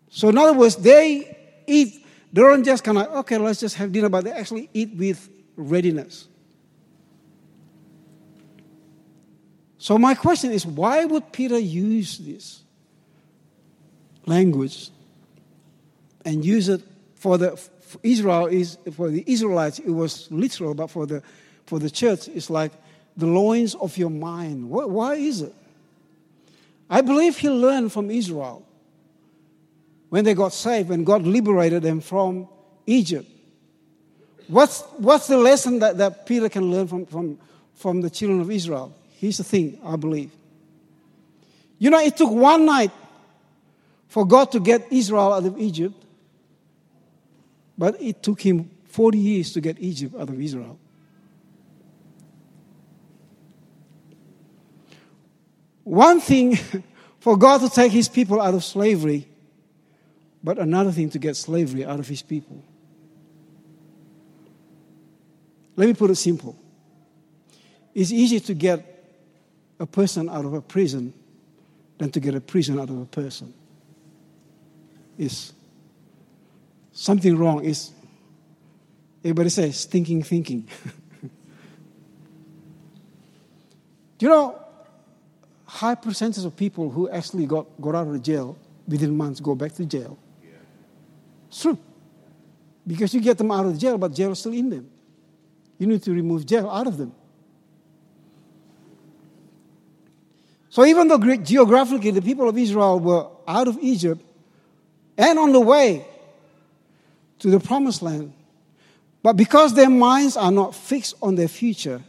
So, 0.10 0.30
in 0.30 0.38
other 0.38 0.54
words, 0.54 0.78
they 0.78 1.64
eat 1.68 2.06
they 2.36 2.42
don't 2.42 2.66
just 2.66 2.84
kind 2.84 2.98
of, 2.98 3.08
okay, 3.20 3.38
let's 3.38 3.62
just 3.62 3.76
have 3.76 3.94
dinner, 3.94 4.10
but 4.10 4.26
they 4.26 4.32
actually 4.32 4.70
eat 4.74 4.94
with 4.94 5.30
readiness. 5.56 6.28
So, 9.86 10.00
my 10.00 10.16
question 10.16 10.52
is 10.52 10.66
why 10.66 11.06
would 11.06 11.32
Peter 11.32 11.60
use 11.60 12.18
this 12.18 12.64
language 14.26 14.90
and 16.26 16.44
use 16.44 16.70
it 16.70 16.82
for 17.14 17.38
the 17.38 17.56
for 17.56 18.00
Israel 18.02 18.48
is 18.48 18.80
for 18.94 19.12
the 19.12 19.24
Israelites 19.28 19.78
it 19.78 19.92
was 19.92 20.28
literal, 20.32 20.74
but 20.74 20.88
for 20.88 21.06
the 21.06 21.22
for 21.68 21.78
the 21.78 21.92
church 21.92 22.28
it's 22.30 22.50
like 22.50 22.72
the 23.16 23.28
loins 23.28 23.76
of 23.76 23.96
your 23.96 24.10
mind. 24.10 24.68
Why 24.72 25.18
is 25.18 25.44
it? 25.44 25.54
I 26.90 27.02
believe 27.02 27.38
he 27.38 27.52
learned 27.52 27.92
from 27.92 28.10
Israel 28.10 28.66
when 30.10 30.26
they 30.26 30.34
got 30.34 30.54
saved, 30.54 30.90
when 30.90 31.04
God 31.04 31.22
liberated 31.28 31.84
them 31.84 32.02
from 32.02 32.48
Egypt. 32.88 33.30
What's, 34.48 34.82
what's 34.98 35.28
the 35.28 35.38
lesson 35.38 35.78
that, 35.78 36.00
that 36.00 36.26
Peter 36.26 36.50
can 36.50 36.72
learn 36.72 36.88
from, 36.88 37.06
from, 37.06 37.38
from 37.76 38.02
the 38.02 38.10
children 38.10 38.42
of 38.42 38.50
Israel? 38.50 38.92
Here's 39.26 39.38
the 39.38 39.44
thing, 39.44 39.80
I 39.84 39.96
believe. 39.96 40.30
You 41.80 41.90
know, 41.90 41.98
it 41.98 42.16
took 42.16 42.30
one 42.30 42.64
night 42.64 42.92
for 44.08 44.24
God 44.24 44.52
to 44.52 44.60
get 44.60 44.86
Israel 44.92 45.34
out 45.34 45.44
of 45.44 45.58
Egypt, 45.58 45.96
but 47.76 48.00
it 48.00 48.22
took 48.22 48.40
him 48.40 48.70
40 48.84 49.18
years 49.18 49.52
to 49.54 49.62
get 49.62 49.80
Egypt 49.80 50.14
out 50.14 50.30
of 50.30 50.40
Israel. 50.40 50.78
One 55.84 56.20
thing 56.20 56.56
for 57.20 57.36
God 57.36 57.62
to 57.62 57.70
take 57.70 57.92
his 57.92 58.08
people 58.08 58.40
out 58.40 58.54
of 58.54 58.64
slavery 58.64 59.28
but 60.44 60.60
another 60.60 60.92
thing 60.92 61.10
to 61.10 61.18
get 61.18 61.36
slavery 61.36 61.84
out 61.84 62.00
of 62.00 62.08
his 62.08 62.22
people. 62.22 62.64
Let 65.76 65.88
me 65.88 65.96
put 65.96 66.12
it 66.12 66.16
simple. 66.18 66.56
It's 67.96 68.12
easier 68.12 68.42
to 68.42 68.54
get 68.54 68.95
a 69.80 69.86
person 69.86 70.30
out 70.30 70.46
of 70.46 70.54
a 70.54 70.62
prison 70.62 71.14
than 71.98 72.12
to 72.12 72.20
get 72.20 72.36
a 72.36 72.42
prison 72.42 72.80
out 72.80 72.90
of 72.90 73.00
a 73.00 73.06
person. 73.06 73.54
Is 75.18 75.54
something 76.92 77.38
wrong? 77.38 77.64
Is 77.64 77.92
everybody 79.24 79.50
says 79.50 79.78
stinking 79.78 80.24
thinking. 80.24 80.68
Do 84.18 84.26
you 84.26 84.30
know 84.30 84.62
high 85.66 85.96
percentage 85.96 86.46
of 86.46 86.56
people 86.56 86.90
who 86.90 87.10
actually 87.10 87.46
got, 87.46 87.66
got 87.82 87.96
out 87.96 88.08
of 88.08 88.22
jail 88.22 88.58
within 88.88 89.18
months 89.18 89.40
go 89.40 89.56
back 89.56 89.74
to 89.74 89.86
jail? 89.86 90.18
It's 91.48 91.62
true. 91.62 91.78
Because 92.88 93.14
you 93.14 93.22
get 93.22 93.38
them 93.38 93.52
out 93.52 93.66
of 93.66 93.78
jail, 93.78 93.98
but 93.98 94.14
jail 94.14 94.32
is 94.32 94.40
still 94.40 94.54
in 94.54 94.70
them. 94.70 94.90
You 95.78 95.88
need 95.88 96.04
to 96.04 96.12
remove 96.12 96.46
jail 96.46 96.70
out 96.70 96.88
of 96.88 96.98
them. 96.98 97.14
So 100.76 100.84
even 100.84 101.08
though 101.08 101.18
geographically 101.38 102.12
the 102.12 102.22
people 102.22 102.50
of 102.50 102.58
Israel 102.58 103.00
were 103.00 103.28
out 103.48 103.70
of 103.70 103.78
Egypt 103.80 104.22
and 105.18 105.40
on 105.40 105.54
the 105.54 105.60
way 105.62 106.06
to 107.40 107.50
the 107.50 107.62
promised 107.62 108.02
land, 108.02 108.34
but 109.24 109.38
because 109.38 109.74
their 109.74 109.90
minds 109.90 110.36
are 110.36 110.52
not 110.52 110.76
fixed 110.76 111.16
on 111.22 111.36
their 111.36 111.48
future, 111.48 112.02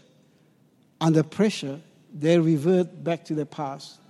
under 1.00 1.22
pressure, 1.22 1.80
they 2.12 2.40
revert 2.40 3.04
back 3.04 3.24
to 3.26 3.36
their 3.36 3.44
past. 3.44 4.00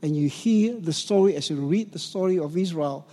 And 0.00 0.16
you 0.16 0.26
hear 0.30 0.80
the 0.80 0.94
story 0.94 1.36
as 1.36 1.50
you 1.50 1.56
read 1.56 1.92
the 1.92 1.98
story 1.98 2.38
of 2.38 2.56
Israel 2.56 3.06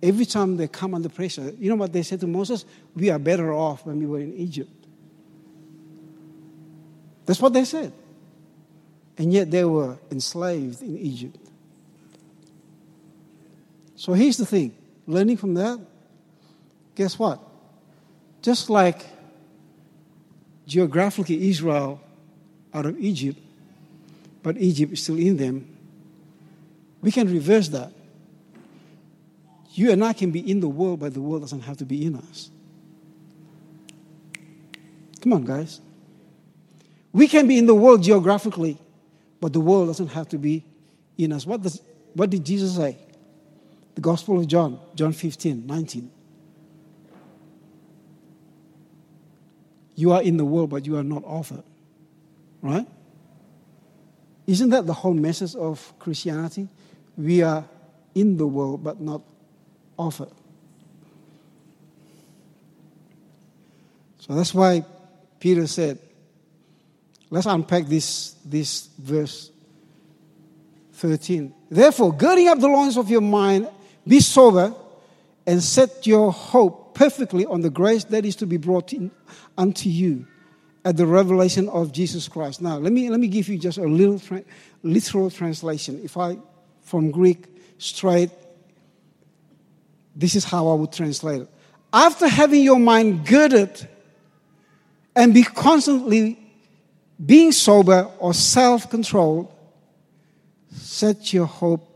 every 0.00 0.26
time 0.26 0.56
they 0.56 0.68
come 0.68 0.94
under 0.94 1.08
pressure, 1.08 1.52
you 1.58 1.70
know 1.70 1.74
what 1.74 1.92
they 1.92 2.04
said 2.04 2.20
to 2.20 2.28
Moses? 2.28 2.64
We 2.94 3.10
are 3.10 3.18
better 3.18 3.52
off 3.52 3.84
when 3.84 3.98
we 3.98 4.06
were 4.06 4.20
in 4.20 4.34
Egypt. 4.34 4.70
That's 7.26 7.40
what 7.40 7.52
they 7.52 7.64
said. 7.64 7.92
And 9.20 9.34
yet 9.34 9.50
they 9.50 9.66
were 9.66 9.98
enslaved 10.10 10.80
in 10.80 10.96
Egypt. 10.96 11.36
So 13.94 14.14
here's 14.14 14.38
the 14.38 14.46
thing 14.46 14.74
learning 15.06 15.36
from 15.36 15.52
that, 15.54 15.78
guess 16.94 17.18
what? 17.18 17.38
Just 18.40 18.70
like 18.70 19.04
geographically 20.66 21.50
Israel 21.50 22.00
out 22.72 22.86
of 22.86 22.98
Egypt, 22.98 23.38
but 24.42 24.56
Egypt 24.56 24.94
is 24.94 25.02
still 25.02 25.18
in 25.18 25.36
them, 25.36 25.68
we 27.02 27.12
can 27.12 27.30
reverse 27.30 27.68
that. 27.68 27.92
You 29.74 29.90
and 29.90 30.02
I 30.02 30.14
can 30.14 30.30
be 30.30 30.50
in 30.50 30.60
the 30.60 30.68
world, 30.68 31.00
but 31.00 31.12
the 31.12 31.20
world 31.20 31.42
doesn't 31.42 31.60
have 31.60 31.76
to 31.76 31.84
be 31.84 32.06
in 32.06 32.16
us. 32.16 32.50
Come 35.20 35.34
on, 35.34 35.44
guys. 35.44 35.78
We 37.12 37.28
can 37.28 37.46
be 37.46 37.58
in 37.58 37.66
the 37.66 37.74
world 37.74 38.02
geographically, 38.02 38.78
but 39.40 39.52
the 39.52 39.60
world 39.60 39.88
doesn't 39.88 40.08
have 40.08 40.28
to 40.28 40.38
be 40.38 40.64
in 41.16 41.32
us. 41.32 41.46
What, 41.46 41.62
does, 41.62 41.80
what 42.14 42.30
did 42.30 42.44
Jesus 42.44 42.76
say? 42.76 42.98
The 43.94 44.00
Gospel 44.00 44.38
of 44.38 44.46
John, 44.46 44.78
John 44.94 45.12
15, 45.12 45.66
19. 45.66 46.10
You 49.96 50.12
are 50.12 50.22
in 50.22 50.36
the 50.36 50.44
world, 50.44 50.70
but 50.70 50.86
you 50.86 50.96
are 50.96 51.02
not 51.02 51.24
of 51.24 51.52
it. 51.52 51.64
Right? 52.62 52.86
Isn't 54.46 54.70
that 54.70 54.86
the 54.86 54.92
whole 54.92 55.14
message 55.14 55.54
of 55.54 55.92
Christianity? 55.98 56.68
We 57.16 57.42
are 57.42 57.64
in 58.14 58.36
the 58.36 58.46
world, 58.46 58.82
but 58.82 59.00
not 59.00 59.22
of 59.98 60.20
it. 60.20 60.32
So 64.18 64.34
that's 64.34 64.54
why 64.54 64.84
Peter 65.38 65.66
said, 65.66 65.98
let's 67.30 67.46
unpack 67.46 67.86
this, 67.86 68.34
this 68.44 68.88
verse 68.98 69.50
13. 70.94 71.54
Therefore, 71.70 72.12
girding 72.12 72.48
up 72.48 72.58
the 72.58 72.68
loins 72.68 72.96
of 72.96 73.08
your 73.08 73.20
mind, 73.20 73.68
be 74.06 74.20
sober 74.20 74.74
and 75.46 75.62
set 75.62 76.06
your 76.06 76.32
hope 76.32 76.94
perfectly 76.94 77.46
on 77.46 77.62
the 77.62 77.70
grace 77.70 78.04
that 78.04 78.26
is 78.26 78.36
to 78.36 78.46
be 78.46 78.56
brought 78.56 78.92
in 78.92 79.10
unto 79.56 79.88
you 79.88 80.26
at 80.84 80.96
the 80.96 81.06
revelation 81.06 81.68
of 81.68 81.92
Jesus 81.92 82.28
Christ. 82.28 82.60
Now, 82.60 82.76
let 82.78 82.92
me, 82.92 83.08
let 83.10 83.20
me 83.20 83.28
give 83.28 83.48
you 83.48 83.58
just 83.58 83.78
a 83.78 83.84
little 83.84 84.18
tra- 84.18 84.44
literal 84.82 85.30
translation. 85.30 86.00
If 86.02 86.16
I, 86.16 86.38
from 86.82 87.10
Greek 87.10 87.46
straight, 87.78 88.30
this 90.16 90.34
is 90.34 90.44
how 90.44 90.68
I 90.68 90.74
would 90.74 90.92
translate 90.92 91.42
it. 91.42 91.48
After 91.92 92.28
having 92.28 92.62
your 92.62 92.78
mind 92.78 93.26
girded 93.26 93.88
and 95.14 95.34
be 95.34 95.42
constantly 95.42 96.38
being 97.24 97.52
sober 97.52 98.10
or 98.18 98.34
self 98.34 98.88
controlled, 98.90 99.52
set 100.72 101.32
your 101.32 101.46
hope 101.46 101.86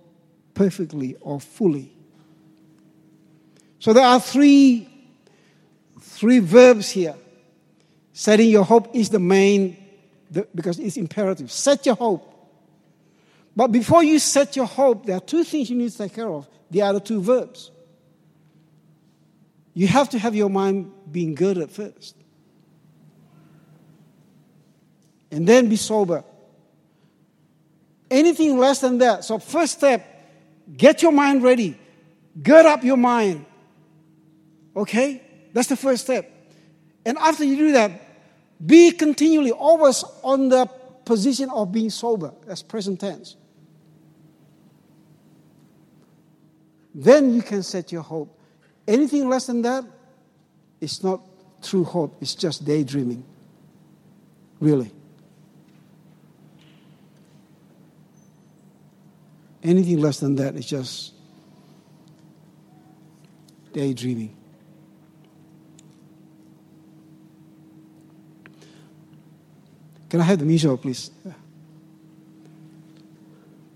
perfectly 0.54 1.16
or 1.20 1.40
fully. 1.40 1.92
So 3.78 3.92
there 3.92 4.06
are 4.06 4.20
three, 4.20 4.88
three 6.00 6.38
verbs 6.38 6.90
here. 6.90 7.14
Setting 8.12 8.48
your 8.48 8.64
hope 8.64 8.94
is 8.94 9.10
the 9.10 9.18
main, 9.18 9.76
the, 10.30 10.46
because 10.54 10.78
it's 10.78 10.96
imperative. 10.96 11.50
Set 11.50 11.84
your 11.84 11.96
hope. 11.96 12.30
But 13.56 13.68
before 13.68 14.02
you 14.02 14.18
set 14.18 14.56
your 14.56 14.66
hope, 14.66 15.06
there 15.06 15.16
are 15.16 15.20
two 15.20 15.44
things 15.44 15.70
you 15.70 15.76
need 15.76 15.90
to 15.90 15.98
take 15.98 16.14
care 16.14 16.28
of. 16.28 16.48
The 16.70 16.82
other 16.82 17.00
two 17.00 17.20
verbs. 17.20 17.70
You 19.74 19.88
have 19.88 20.08
to 20.10 20.18
have 20.18 20.34
your 20.34 20.48
mind 20.48 20.92
being 21.10 21.36
at 21.58 21.70
first. 21.70 22.16
And 25.34 25.48
then 25.48 25.68
be 25.68 25.74
sober. 25.74 26.22
Anything 28.08 28.56
less 28.56 28.80
than 28.80 28.98
that. 28.98 29.24
So, 29.24 29.40
first 29.40 29.72
step, 29.72 30.06
get 30.76 31.02
your 31.02 31.10
mind 31.10 31.42
ready. 31.42 31.76
Gird 32.40 32.66
up 32.66 32.84
your 32.84 32.96
mind. 32.96 33.44
Okay? 34.76 35.20
That's 35.52 35.66
the 35.66 35.76
first 35.76 36.04
step. 36.04 36.30
And 37.04 37.18
after 37.18 37.42
you 37.42 37.56
do 37.56 37.72
that, 37.72 37.90
be 38.64 38.92
continually 38.92 39.50
always 39.50 40.04
on 40.22 40.50
the 40.50 40.66
position 41.04 41.50
of 41.50 41.72
being 41.72 41.90
sober. 41.90 42.32
That's 42.46 42.62
present 42.62 43.00
tense. 43.00 43.34
Then 46.94 47.34
you 47.34 47.42
can 47.42 47.64
set 47.64 47.90
your 47.90 48.02
hope. 48.02 48.38
Anything 48.86 49.28
less 49.28 49.46
than 49.46 49.62
that, 49.62 49.84
it's 50.80 51.02
not 51.02 51.22
true 51.60 51.82
hope, 51.82 52.18
it's 52.20 52.36
just 52.36 52.64
daydreaming. 52.64 53.24
Really. 54.60 54.92
Anything 59.64 59.98
less 60.00 60.20
than 60.20 60.36
that 60.36 60.56
is 60.56 60.66
just 60.66 61.14
daydreaming. 63.72 64.36
Can 70.10 70.20
I 70.20 70.24
have 70.24 70.38
the 70.38 70.44
miso, 70.44 70.80
please? 70.80 71.10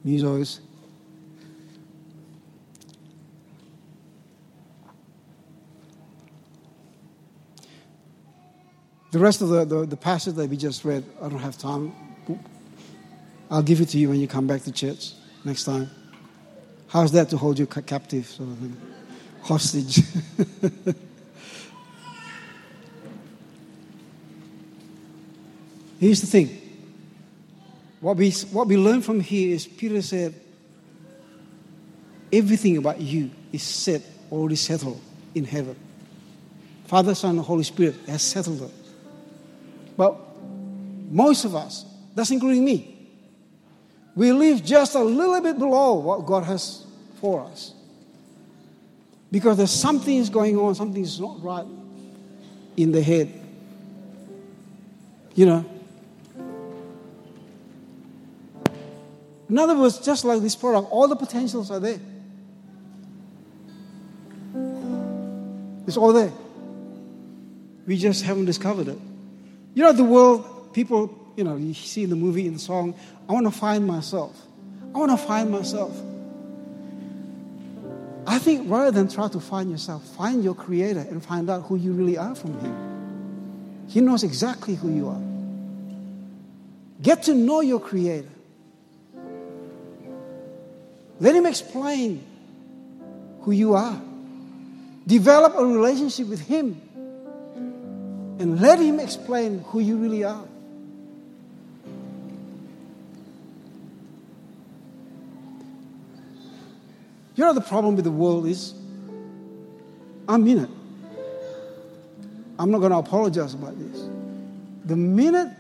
Miso 0.05 0.41
is. 0.41 0.61
The 9.11 9.19
rest 9.19 9.41
of 9.41 9.49
the, 9.49 9.65
the, 9.65 9.87
the, 9.87 9.97
passage 9.97 10.35
that 10.35 10.51
we 10.51 10.59
just 10.59 10.85
read, 10.85 11.03
I 11.23 11.31
don't 11.31 11.39
have 11.39 11.57
time. 11.57 11.93
I'll 13.51 13.63
give 13.63 13.81
it 13.81 13.89
to 13.89 13.99
you 13.99 14.11
when 14.11 14.21
you 14.21 14.29
come 14.29 14.47
back 14.47 14.63
to 14.65 14.71
church 14.71 15.15
next 15.45 15.65
time. 15.65 15.91
How's 16.89 17.13
that 17.13 17.29
to 17.31 17.37
hold 17.37 17.59
you 17.59 17.67
captive, 17.67 18.27
sort 18.27 18.49
of 18.51 18.59
thing? 18.59 18.77
Hostage. 19.43 19.97
Here's 26.01 26.21
the 26.21 26.27
thing. 26.27 26.61
What 28.01 28.17
we, 28.17 28.31
what 28.31 28.69
we 28.69 28.77
learn 28.77 29.03
from 29.03 29.21
here 29.21 29.55
is 29.55 29.67
Peter 29.67 30.01
said, 30.01 30.35
everything 32.33 32.77
about 32.77 33.01
you 33.01 33.31
is 33.53 33.63
set, 33.63 34.03
already 34.31 34.57
settled 34.57 35.01
in 35.35 35.45
heaven. 35.45 35.77
Father, 36.87 37.15
Son, 37.15 37.37
and 37.37 37.45
Holy 37.45 37.65
Spirit 37.65 37.97
has 38.07 38.23
settled 38.23 38.63
it. 38.63 38.71
But 39.97 40.17
most 41.11 41.45
of 41.45 41.55
us, 41.57 41.85
that's 42.15 42.31
including 42.31 42.65
me, 42.65 42.98
we 44.15 44.33
live 44.33 44.65
just 44.65 44.95
a 44.95 45.03
little 45.03 45.41
bit 45.41 45.59
below 45.59 45.95
what 45.95 46.27
God 46.27 46.45
has 46.45 46.85
for 47.21 47.43
us. 47.43 47.75
Because 49.31 49.57
there's 49.57 49.71
something 49.71 50.17
is 50.17 50.31
going 50.31 50.59
on, 50.59 50.75
something 50.75 51.03
is 51.03 51.21
not 51.21 51.43
right 51.43 51.67
in 52.77 52.93
the 52.93 53.03
head. 53.03 53.33
You 55.35 55.47
know, 55.47 55.79
In 59.49 59.59
other 59.59 59.77
words, 59.77 59.99
just 59.99 60.25
like 60.25 60.43
this 60.43 60.55
product, 60.55 60.89
all 60.91 61.09
the 61.09 61.17
potentials 61.17 61.71
are 61.71 61.81
there. 61.81 61.99
It's 65.87 65.97
all 65.97 66.13
there. 66.13 66.33
We 67.87 67.97
just 67.97 68.25
haven't 68.25 68.45
discovered 68.45 68.89
it. 68.89 68.99
You 69.75 69.85
know, 69.85 69.93
the 69.93 70.05
world, 70.05 70.75
people, 70.75 71.09
you 71.39 71.45
know, 71.45 71.55
you 71.55 71.73
see 71.73 72.03
in 72.03 72.11
the 72.11 72.17
movie, 72.17 72.49
in 72.49 72.55
the 72.55 72.59
song, 72.59 72.97
I 73.29 73.33
want 73.33 73.47
to 73.47 73.53
find 73.53 73.87
myself. 73.87 74.37
I 74.93 74.99
want 74.99 75.13
to 75.13 75.17
find 75.17 75.51
myself. 75.51 75.97
I 78.27 78.41
think 78.41 78.69
rather 78.69 78.91
than 78.91 79.07
try 79.07 79.29
to 79.29 79.39
find 79.39 79.71
yourself, 79.71 80.05
find 80.17 80.43
your 80.43 80.57
creator 80.57 80.99
and 80.99 81.25
find 81.25 81.49
out 81.49 81.63
who 81.63 81.77
you 81.77 81.93
really 81.93 82.19
are 82.19 82.35
from 82.35 82.59
him. 82.59 83.87
He 83.87 84.01
knows 84.01 84.25
exactly 84.25 84.75
who 84.75 84.93
you 84.93 85.09
are. 85.09 85.23
Get 87.01 87.23
to 87.25 87.35
know 87.35 87.61
your 87.61 87.79
creator. 87.79 88.29
Let 91.21 91.37
Him 91.37 91.47
explain 91.47 92.27
who 93.43 93.53
you 93.53 93.75
are. 93.75 94.01
Develop 95.07 95.55
a 95.55 95.65
relationship 95.65 96.27
with 96.27 96.41
Him. 96.41 96.81
And 98.41 98.61
let 98.61 98.81
Him 98.81 98.99
explain 98.99 99.61
who 99.69 99.79
you 99.79 99.97
really 99.99 100.25
are. 100.25 100.45
You 107.39 107.45
know 107.45 107.53
the 107.53 107.61
problem 107.61 107.95
with 107.95 108.05
the 108.05 108.11
world 108.11 108.47
is 108.47 108.75
I'm 110.29 110.45
in 110.49 110.65
it. 110.65 110.71
I'm 112.59 112.73
not 112.73 112.81
going 112.81 112.91
to 112.91 112.99
apologize 112.99 113.55
about 113.55 113.79
this. 113.79 114.09
The 114.87 114.97
minute 114.97 115.57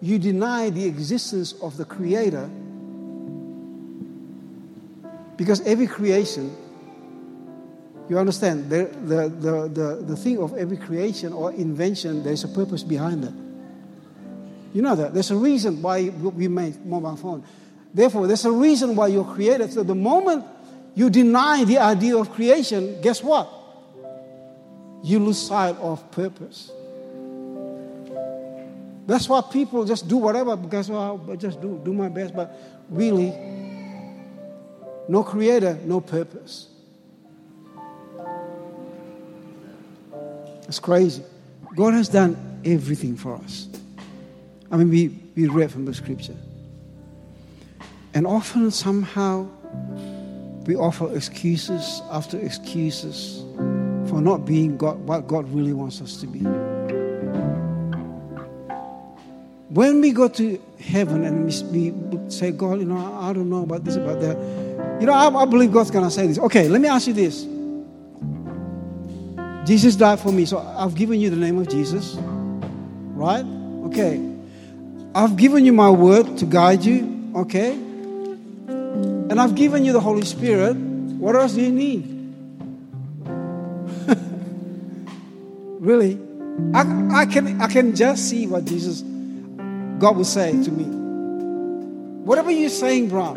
you 0.00 0.20
deny 0.20 0.70
the 0.70 0.84
existence 0.86 1.54
of 1.60 1.76
the 1.76 1.84
Creator, 1.84 2.48
because 5.36 5.60
every 5.62 5.88
creation, 5.88 6.56
you 8.08 8.16
understand, 8.16 8.70
the, 8.70 8.84
the, 9.04 9.28
the, 9.28 9.68
the, 9.68 10.04
the 10.06 10.16
thing 10.16 10.38
of 10.38 10.56
every 10.56 10.76
creation 10.76 11.32
or 11.32 11.50
invention, 11.50 12.22
there's 12.22 12.44
a 12.44 12.48
purpose 12.48 12.84
behind 12.84 13.24
it. 13.24 13.32
You 14.72 14.82
know 14.82 14.94
that. 14.94 15.14
There's 15.14 15.32
a 15.32 15.36
reason 15.36 15.82
why 15.82 16.10
we 16.10 16.46
made 16.46 16.86
mobile 16.86 17.16
phone. 17.16 17.42
Therefore, 17.92 18.28
there's 18.28 18.44
a 18.44 18.52
reason 18.52 18.94
why 18.94 19.08
you're 19.08 19.24
created. 19.24 19.72
So 19.72 19.82
the 19.82 19.96
moment 19.96 20.44
you 20.94 21.10
deny 21.10 21.64
the 21.64 21.78
idea 21.78 22.16
of 22.16 22.30
creation, 22.32 23.00
guess 23.00 23.22
what? 23.22 23.48
You 25.02 25.18
lose 25.18 25.38
sight 25.38 25.76
of 25.76 26.10
purpose. 26.10 26.70
That's 29.06 29.28
why 29.28 29.42
people 29.50 29.84
just 29.84 30.06
do 30.06 30.16
whatever 30.16 30.56
because 30.56 30.88
well, 30.88 31.20
I 31.30 31.36
just 31.36 31.60
do 31.60 31.80
do 31.84 31.92
my 31.92 32.08
best, 32.08 32.34
but 32.34 32.56
really 32.88 33.30
no 35.08 35.24
creator, 35.24 35.78
no 35.84 36.00
purpose. 36.00 36.68
It's 40.68 40.78
crazy. 40.78 41.22
God 41.74 41.94
has 41.94 42.08
done 42.08 42.60
everything 42.64 43.16
for 43.16 43.34
us. 43.34 43.68
I 44.70 44.76
mean, 44.76 44.88
we, 44.88 45.08
we 45.34 45.48
read 45.48 45.70
from 45.70 45.84
the 45.84 45.92
scripture. 45.92 46.36
And 48.14 48.26
often, 48.26 48.70
somehow, 48.70 49.48
we 50.66 50.76
offer 50.76 51.14
excuses 51.14 52.02
after 52.10 52.38
excuses 52.38 53.42
for 54.08 54.20
not 54.20 54.44
being 54.44 54.76
God, 54.76 54.98
what 55.06 55.26
God 55.26 55.48
really 55.52 55.72
wants 55.72 56.00
us 56.00 56.20
to 56.20 56.26
be. 56.26 56.40
When 59.70 60.00
we 60.02 60.12
go 60.12 60.28
to 60.28 60.62
heaven 60.78 61.24
and 61.24 61.46
we, 61.46 62.30
say, 62.30 62.50
God, 62.50 62.80
you 62.80 62.84
know, 62.84 63.18
I 63.20 63.32
don't 63.32 63.48
know 63.48 63.62
about 63.62 63.84
this, 63.84 63.96
about 63.96 64.20
that, 64.20 64.36
you 65.00 65.06
know, 65.06 65.14
I, 65.14 65.28
I 65.28 65.44
believe 65.46 65.72
God's 65.72 65.90
going 65.90 66.04
to 66.04 66.10
say 66.10 66.26
this. 66.26 66.38
Okay, 66.38 66.68
let 66.68 66.80
me 66.80 66.88
ask 66.88 67.06
you 67.06 67.14
this. 67.14 67.46
Jesus 69.66 69.96
died 69.96 70.20
for 70.20 70.30
me, 70.30 70.44
so 70.44 70.58
I've 70.58 70.94
given 70.94 71.20
you 71.20 71.30
the 71.30 71.36
name 71.36 71.58
of 71.58 71.68
Jesus, 71.68 72.16
right? 73.14 73.44
Okay. 73.86 74.20
I've 75.14 75.36
given 75.36 75.64
you 75.64 75.72
my 75.72 75.90
word 75.90 76.36
to 76.38 76.46
guide 76.46 76.84
you, 76.84 77.32
okay? 77.36 77.78
And 79.32 79.40
I've 79.40 79.54
given 79.54 79.82
you 79.82 79.94
the 79.94 80.00
Holy 80.00 80.26
Spirit. 80.26 80.76
What 80.76 81.34
else 81.34 81.54
do 81.54 81.62
you 81.62 81.72
need? 81.72 82.04
really? 85.80 86.18
I, 86.74 87.22
I, 87.22 87.24
can, 87.24 87.58
I 87.62 87.66
can 87.66 87.96
just 87.96 88.28
see 88.28 88.46
what 88.46 88.66
Jesus, 88.66 89.00
God 89.00 90.18
will 90.18 90.26
say 90.26 90.50
to 90.50 90.70
me. 90.70 90.84
Whatever 92.24 92.50
you're 92.50 92.68
saying, 92.68 93.08
bro, 93.08 93.30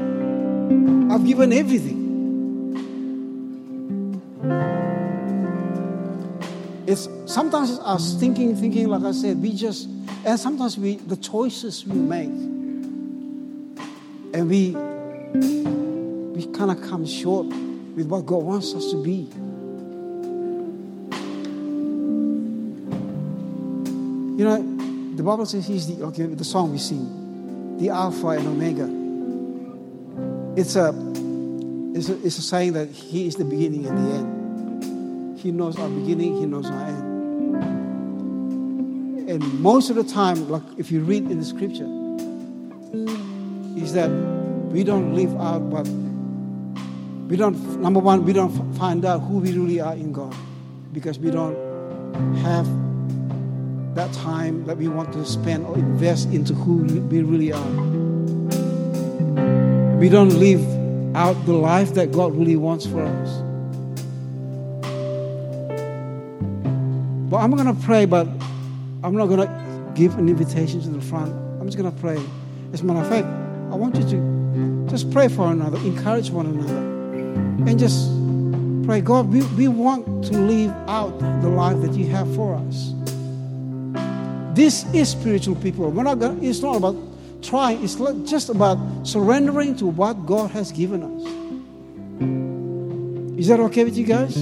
I've 1.14 1.26
given 1.26 1.54
everything. 1.54 2.04
It's 6.88 7.08
sometimes 7.26 7.70
it's 7.70 7.80
us 7.80 8.16
thinking, 8.16 8.54
thinking, 8.58 8.89
like 8.89 9.04
I 9.04 9.14
said, 9.14 9.41
we 9.41 9.54
just, 9.54 9.88
and 10.26 10.38
sometimes 10.38 10.78
we, 10.78 10.98
the 10.98 11.16
choices 11.16 11.88
we 11.88 11.96
make, 11.98 12.28
and 14.34 14.50
we 14.50 14.76
we 16.36 16.45
kind 16.47 16.69
of 16.69 16.81
come 16.89 17.05
short 17.05 17.47
with 17.47 18.07
what 18.07 18.25
God 18.25 18.43
wants 18.43 18.73
us 18.73 18.91
to 18.91 19.01
be. 19.01 19.29
You 24.38 24.43
know, 24.43 25.15
the 25.15 25.23
Bible 25.23 25.45
says 25.45 25.65
He's 25.65 25.88
the 25.88 26.03
okay. 26.07 26.25
The 26.25 26.43
song 26.43 26.73
we 26.73 26.77
sing, 26.77 27.77
the 27.77 27.89
Alpha 27.89 28.27
and 28.29 28.47
Omega. 28.47 28.89
It's 30.59 30.75
a, 30.75 30.89
it's 31.97 32.09
a, 32.09 32.25
it's 32.25 32.38
a 32.38 32.41
saying 32.41 32.73
that 32.73 32.89
He 32.89 33.27
is 33.27 33.36
the 33.36 33.45
beginning 33.45 33.86
and 33.86 33.97
the 33.97 34.15
end. 34.15 35.39
He 35.39 35.51
knows 35.51 35.79
our 35.79 35.88
beginning. 35.88 36.36
He 36.36 36.45
knows 36.45 36.69
our 36.69 36.86
end. 36.86 37.15
And 39.29 39.61
most 39.61 39.89
of 39.89 39.95
the 39.95 40.03
time, 40.03 40.49
like 40.49 40.63
if 40.77 40.91
you 40.91 40.99
read 41.01 41.31
in 41.31 41.39
the 41.39 41.45
Scripture, 41.45 41.88
is 43.81 43.93
that 43.93 44.09
we 44.71 44.83
don't 44.83 45.15
live 45.15 45.33
out 45.39 45.61
what 45.61 45.88
we 47.28 47.38
don't, 47.38 47.82
number 47.82 47.99
one, 47.99 48.23
we 48.23 48.34
don't 48.34 48.51
find 48.76 49.03
out 49.03 49.19
who 49.19 49.39
we 49.39 49.51
really 49.51 49.80
are 49.80 49.93
in 49.93 50.13
God 50.13 50.36
because 50.93 51.17
we 51.17 51.32
don't 51.32 51.55
have 52.38 52.65
that 53.95 54.13
time 54.13 54.63
that 54.65 54.78
we 54.78 54.88
want 54.88 55.11
to 55.13 55.26
spend 55.26 55.65
or 55.65 55.76
invest 55.76 56.30
into 56.30 56.53
who 56.53 56.84
we 56.84 57.21
really 57.23 57.51
are. 57.51 57.71
We 59.97 60.07
don't 60.07 60.38
live 60.39 60.61
out 61.15 61.34
the 61.47 61.53
life 61.53 61.95
that 61.95 62.11
God 62.11 62.36
really 62.36 62.57
wants 62.57 62.86
for 62.86 63.03
us. 63.03 63.41
But 67.32 67.38
I'm 67.38 67.51
going 67.51 67.76
to 67.76 67.82
pray, 67.86 68.05
but 68.05 68.28
I'm 69.03 69.15
not 69.15 69.28
going 69.28 69.39
to 69.39 69.91
give 69.95 70.15
an 70.19 70.30
invitation 70.30 70.80
to 70.82 70.89
the 70.89 71.01
front. 71.01 71.34
I'm 71.59 71.65
just 71.65 71.78
going 71.78 71.91
to 71.91 71.99
pray. 71.99 72.23
As 72.71 72.82
a 72.82 72.86
matter 72.86 72.99
of 72.99 73.09
fact, 73.09 73.26
I 73.71 73.76
want 73.76 73.95
you 73.95 74.03
to 74.09 74.88
just 74.91 75.09
pray 75.09 75.28
for 75.28 75.51
another, 75.51 75.78
encourage 75.80 76.30
one 76.30 76.45
another 76.45 76.95
Mm-hmm. 77.56 77.68
and 77.70 77.80
just 77.80 78.86
pray, 78.86 78.99
God, 78.99 79.32
we, 79.32 79.41
we 79.56 79.70
want 79.70 80.26
to 80.26 80.34
live 80.34 80.72
out 80.89 81.18
the 81.41 81.47
life 81.47 81.80
that 81.82 81.93
you 81.93 82.06
have 82.08 82.34
for 82.36 82.56
us. 82.56 82.91
This 84.53 84.86
is 84.93 85.10
spiritual 85.10 85.56
people. 85.56 85.89
We're 85.89 86.03
not 86.03 86.20
gonna, 86.20 86.41
it's 86.41 86.60
not 86.60 86.76
about 86.76 86.97
trying, 87.41 87.82
it's 87.82 87.95
just 88.30 88.49
about 88.49 88.78
surrendering 89.08 89.78
to 89.78 89.86
what 89.86 90.26
God 90.26 90.51
has 90.51 90.74
given 90.74 91.01
us. 91.01 91.22
Is 93.39 93.47
that 93.47 93.62
okay 93.62 93.86
with 93.86 93.95
you 93.97 94.06
guys? 94.06 94.36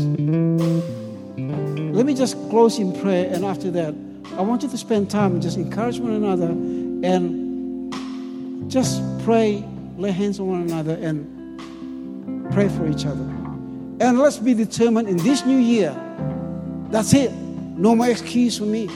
Let 1.93 2.07
me 2.07 2.15
just 2.15 2.35
close 2.49 2.79
in 2.79 2.99
prayer, 2.99 3.31
and 3.31 3.45
after 3.45 3.69
that, 3.71 3.93
I 4.37 4.41
want 4.41 4.63
you 4.63 4.69
to 4.69 4.77
spend 4.77 5.11
time 5.11 5.33
and 5.33 5.41
just 5.41 5.57
encourage 5.57 5.99
one 5.99 6.13
another 6.13 6.47
and 6.47 7.93
just 8.71 9.03
pray, 9.23 9.63
lay 9.97 10.09
hands 10.09 10.39
on 10.39 10.47
one 10.47 10.61
another, 10.63 10.95
and 10.95 11.42
pray 12.53 12.69
for 12.69 12.87
each 12.87 13.05
other. 13.05 13.23
And 13.99 14.19
let's 14.19 14.37
be 14.37 14.53
determined 14.53 15.09
in 15.09 15.17
this 15.17 15.45
new 15.45 15.57
year. 15.57 15.91
That's 16.89 17.13
it. 17.13 17.31
No 17.31 17.95
more 17.95 18.07
excuse 18.07 18.57
for 18.57 18.65
me. 18.65 18.89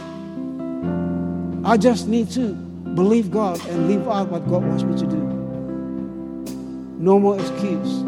I 1.66 1.76
just 1.78 2.08
need 2.08 2.30
to 2.32 2.54
believe 2.54 3.32
God 3.32 3.60
and 3.68 3.88
live 3.88 4.08
out 4.08 4.30
what 4.30 4.48
God 4.48 4.64
wants 4.64 4.84
me 4.84 4.96
to 4.98 5.08
do. 5.08 5.18
No 7.00 7.20
more 7.20 7.40
excuse. 7.40 8.02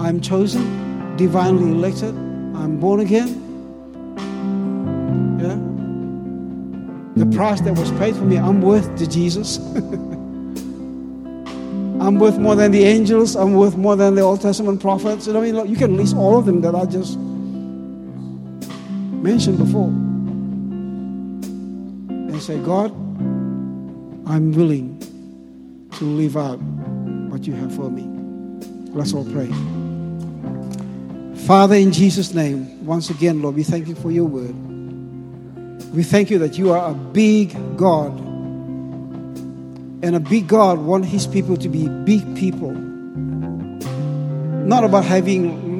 I'm 0.00 0.20
chosen, 0.20 1.16
divinely 1.16 1.72
elected. 1.72 2.14
I'm 2.14 2.78
born 2.78 3.00
again. 3.00 3.28
Yeah. 5.40 7.24
The 7.24 7.36
price 7.36 7.60
that 7.62 7.76
was 7.76 7.90
paid 7.92 8.14
for 8.14 8.24
me, 8.24 8.38
I'm 8.38 8.60
worth 8.62 8.96
to 8.98 9.06
Jesus. 9.06 9.58
I'm 12.10 12.18
worth 12.18 12.38
more 12.38 12.56
than 12.56 12.72
the 12.72 12.82
angels. 12.82 13.36
I'm 13.36 13.54
worth 13.54 13.76
more 13.76 13.94
than 13.94 14.16
the 14.16 14.22
Old 14.22 14.40
Testament 14.40 14.80
prophets. 14.80 15.28
You 15.28 15.38
I 15.38 15.40
mean, 15.40 15.68
you 15.68 15.76
can 15.76 15.96
list 15.96 16.16
all 16.16 16.36
of 16.36 16.44
them 16.44 16.60
that 16.62 16.74
I 16.74 16.84
just 16.84 17.16
mentioned 19.22 19.58
before. 19.58 19.86
And 22.10 22.42
say, 22.42 22.58
God, 22.64 22.90
I'm 24.28 24.50
willing 24.50 24.98
to 25.98 26.04
live 26.04 26.36
out 26.36 26.56
what 27.30 27.46
you 27.46 27.52
have 27.52 27.72
for 27.76 27.88
me. 27.88 28.08
Let's 28.92 29.14
all 29.14 29.24
pray. 29.26 29.46
Father, 31.46 31.76
in 31.76 31.92
Jesus' 31.92 32.34
name, 32.34 32.84
once 32.84 33.08
again, 33.10 33.40
Lord, 33.40 33.54
we 33.54 33.62
thank 33.62 33.86
you 33.86 33.94
for 33.94 34.10
your 34.10 34.24
word. 34.24 34.56
We 35.94 36.02
thank 36.02 36.28
you 36.28 36.40
that 36.40 36.58
you 36.58 36.72
are 36.72 36.90
a 36.90 36.94
big 36.94 37.54
God 37.76 38.29
and 40.02 40.16
a 40.16 40.20
big 40.20 40.48
God 40.48 40.78
wants 40.78 41.08
his 41.08 41.26
people 41.26 41.56
to 41.58 41.68
be 41.68 41.88
big 42.04 42.36
people. 42.36 42.72
Not 44.70 44.84
about 44.84 45.04
having 45.04 45.70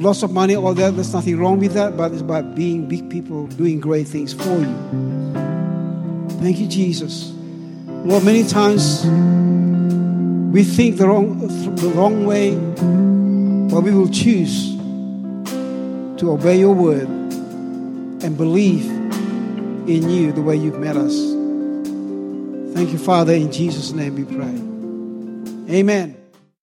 lots 0.00 0.22
of 0.22 0.32
money 0.32 0.54
or 0.54 0.74
that, 0.74 0.94
there's 0.94 1.12
nothing 1.12 1.38
wrong 1.38 1.58
with 1.58 1.72
that, 1.74 1.96
but 1.96 2.12
it's 2.12 2.20
about 2.20 2.54
being 2.54 2.88
big 2.88 3.10
people, 3.10 3.46
doing 3.48 3.80
great 3.80 4.06
things 4.06 4.32
for 4.32 4.58
you. 4.58 4.74
Thank 6.40 6.58
you, 6.58 6.68
Jesus. 6.68 7.32
Lord, 7.86 8.24
many 8.24 8.44
times 8.46 9.04
we 10.52 10.64
think 10.64 10.96
the 10.96 11.08
wrong, 11.08 11.38
the 11.76 11.88
wrong 11.88 12.24
way, 12.24 12.54
but 13.70 13.82
we 13.82 13.90
will 13.90 14.08
choose 14.08 14.76
to 16.18 16.30
obey 16.30 16.58
your 16.58 16.74
word 16.74 17.08
and 17.08 18.36
believe 18.36 18.86
in 19.88 20.08
you 20.08 20.32
the 20.32 20.42
way 20.42 20.56
you've 20.56 20.78
met 20.78 20.96
us. 20.96 21.35
Thank 22.76 22.92
you, 22.92 22.98
Father. 22.98 23.32
In 23.32 23.50
Jesus' 23.50 23.92
name 23.92 24.16
we 24.16 24.24
pray. 24.26 25.74
Amen. 25.74 26.25